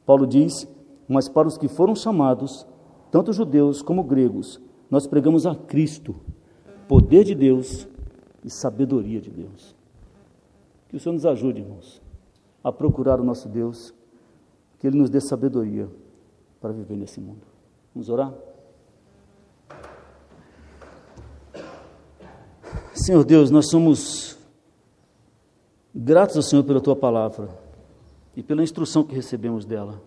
Paulo 0.06 0.28
diz: 0.28 0.64
Mas 1.08 1.28
para 1.28 1.48
os 1.48 1.58
que 1.58 1.66
foram 1.66 1.96
chamados, 1.96 2.64
tanto 3.14 3.32
judeus 3.32 3.80
como 3.80 4.02
gregos, 4.02 4.60
nós 4.90 5.06
pregamos 5.06 5.46
a 5.46 5.54
Cristo, 5.54 6.16
poder 6.88 7.22
de 7.22 7.32
Deus 7.32 7.86
e 8.42 8.50
sabedoria 8.50 9.20
de 9.20 9.30
Deus. 9.30 9.72
Que 10.88 10.96
o 10.96 10.98
Senhor 10.98 11.12
nos 11.12 11.24
ajude, 11.24 11.60
irmãos, 11.60 12.02
a 12.64 12.72
procurar 12.72 13.20
o 13.20 13.24
nosso 13.24 13.48
Deus, 13.48 13.94
que 14.80 14.88
Ele 14.88 14.98
nos 14.98 15.10
dê 15.10 15.20
sabedoria 15.20 15.88
para 16.60 16.72
viver 16.72 16.96
nesse 16.96 17.20
mundo. 17.20 17.42
Vamos 17.94 18.08
orar? 18.08 18.34
Senhor 22.94 23.22
Deus, 23.22 23.48
nós 23.48 23.70
somos 23.70 24.36
gratos 25.94 26.34
ao 26.34 26.42
Senhor 26.42 26.64
pela 26.64 26.80
tua 26.80 26.96
palavra 26.96 27.48
e 28.34 28.42
pela 28.42 28.64
instrução 28.64 29.04
que 29.04 29.14
recebemos 29.14 29.64
dela. 29.64 30.02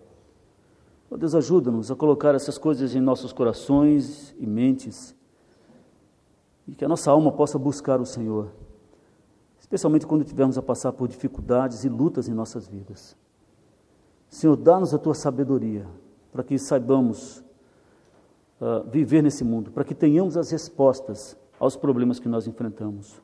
Oh 1.10 1.16
Deus, 1.16 1.34
ajuda-nos 1.34 1.90
a 1.90 1.96
colocar 1.96 2.36
essas 2.36 2.58
coisas 2.58 2.94
em 2.94 3.00
nossos 3.00 3.32
corações 3.32 4.36
e 4.38 4.46
mentes 4.46 5.16
e 6.68 6.76
que 6.76 6.84
a 6.84 6.88
nossa 6.88 7.10
alma 7.10 7.32
possa 7.32 7.58
buscar 7.58 8.02
o 8.02 8.06
Senhor, 8.06 8.52
especialmente 9.58 10.06
quando 10.06 10.26
tivermos 10.26 10.58
a 10.58 10.62
passar 10.62 10.92
por 10.92 11.08
dificuldades 11.08 11.86
e 11.86 11.90
lutas 11.90 12.28
em 12.28 12.34
nossas 12.34 12.68
vidas. 12.68 13.16
Senhor, 14.30 14.58
dá-nos 14.58 14.94
a 14.94 14.98
tua 14.98 15.14
sabedoria 15.14 15.88
para 16.32 16.44
que 16.44 16.60
saibamos 16.60 17.40
uh, 18.60 18.90
viver 18.92 19.24
nesse 19.24 19.46
mundo, 19.46 19.72
para 19.72 19.86
que 19.86 19.96
tenhamos 19.96 20.36
as 20.36 20.52
respostas 20.52 21.38
aos 21.58 21.78
problemas 21.78 22.20
que 22.20 22.28
nós 22.28 22.48
enfrentamos. 22.48 23.22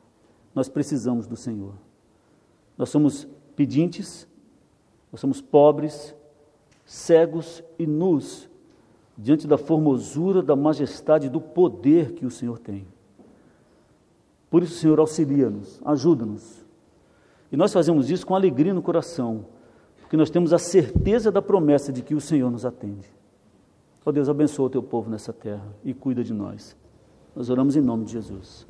Nós 0.54 0.70
precisamos 0.70 1.26
do 1.26 1.36
Senhor. 1.36 1.74
Nós 2.78 2.88
somos 2.88 3.28
pedintes, 3.54 4.26
nós 5.12 5.20
somos 5.20 5.42
pobres, 5.42 6.14
cegos 6.84 7.62
e 7.78 7.86
nus 7.86 8.48
diante 9.16 9.46
da 9.46 9.56
formosura, 9.56 10.42
da 10.42 10.56
majestade, 10.56 11.28
do 11.28 11.40
poder 11.40 12.12
que 12.12 12.26
o 12.26 12.30
Senhor 12.30 12.58
tem. 12.58 12.86
Por 14.50 14.62
isso, 14.62 14.74
Senhor, 14.74 14.98
auxilia-nos, 14.98 15.80
ajuda-nos. 15.84 16.64
E 17.50 17.56
nós 17.56 17.72
fazemos 17.72 18.10
isso 18.10 18.26
com 18.26 18.34
alegria 18.34 18.74
no 18.74 18.82
coração, 18.82 19.46
porque 20.00 20.16
nós 20.16 20.30
temos 20.30 20.52
a 20.52 20.58
certeza 20.58 21.30
da 21.30 21.40
promessa 21.40 21.92
de 21.92 22.02
que 22.02 22.14
o 22.14 22.20
Senhor 22.20 22.50
nos 22.50 22.64
atende. 22.64 23.08
Ó 24.04 24.10
oh 24.10 24.12
Deus, 24.12 24.28
abençoa 24.28 24.66
o 24.66 24.70
teu 24.70 24.82
povo 24.82 25.08
nessa 25.08 25.32
terra 25.32 25.74
e 25.82 25.94
cuida 25.94 26.22
de 26.22 26.34
nós. 26.34 26.76
Nós 27.34 27.48
oramos 27.48 27.74
em 27.74 27.80
nome 27.80 28.04
de 28.04 28.12
Jesus. 28.12 28.66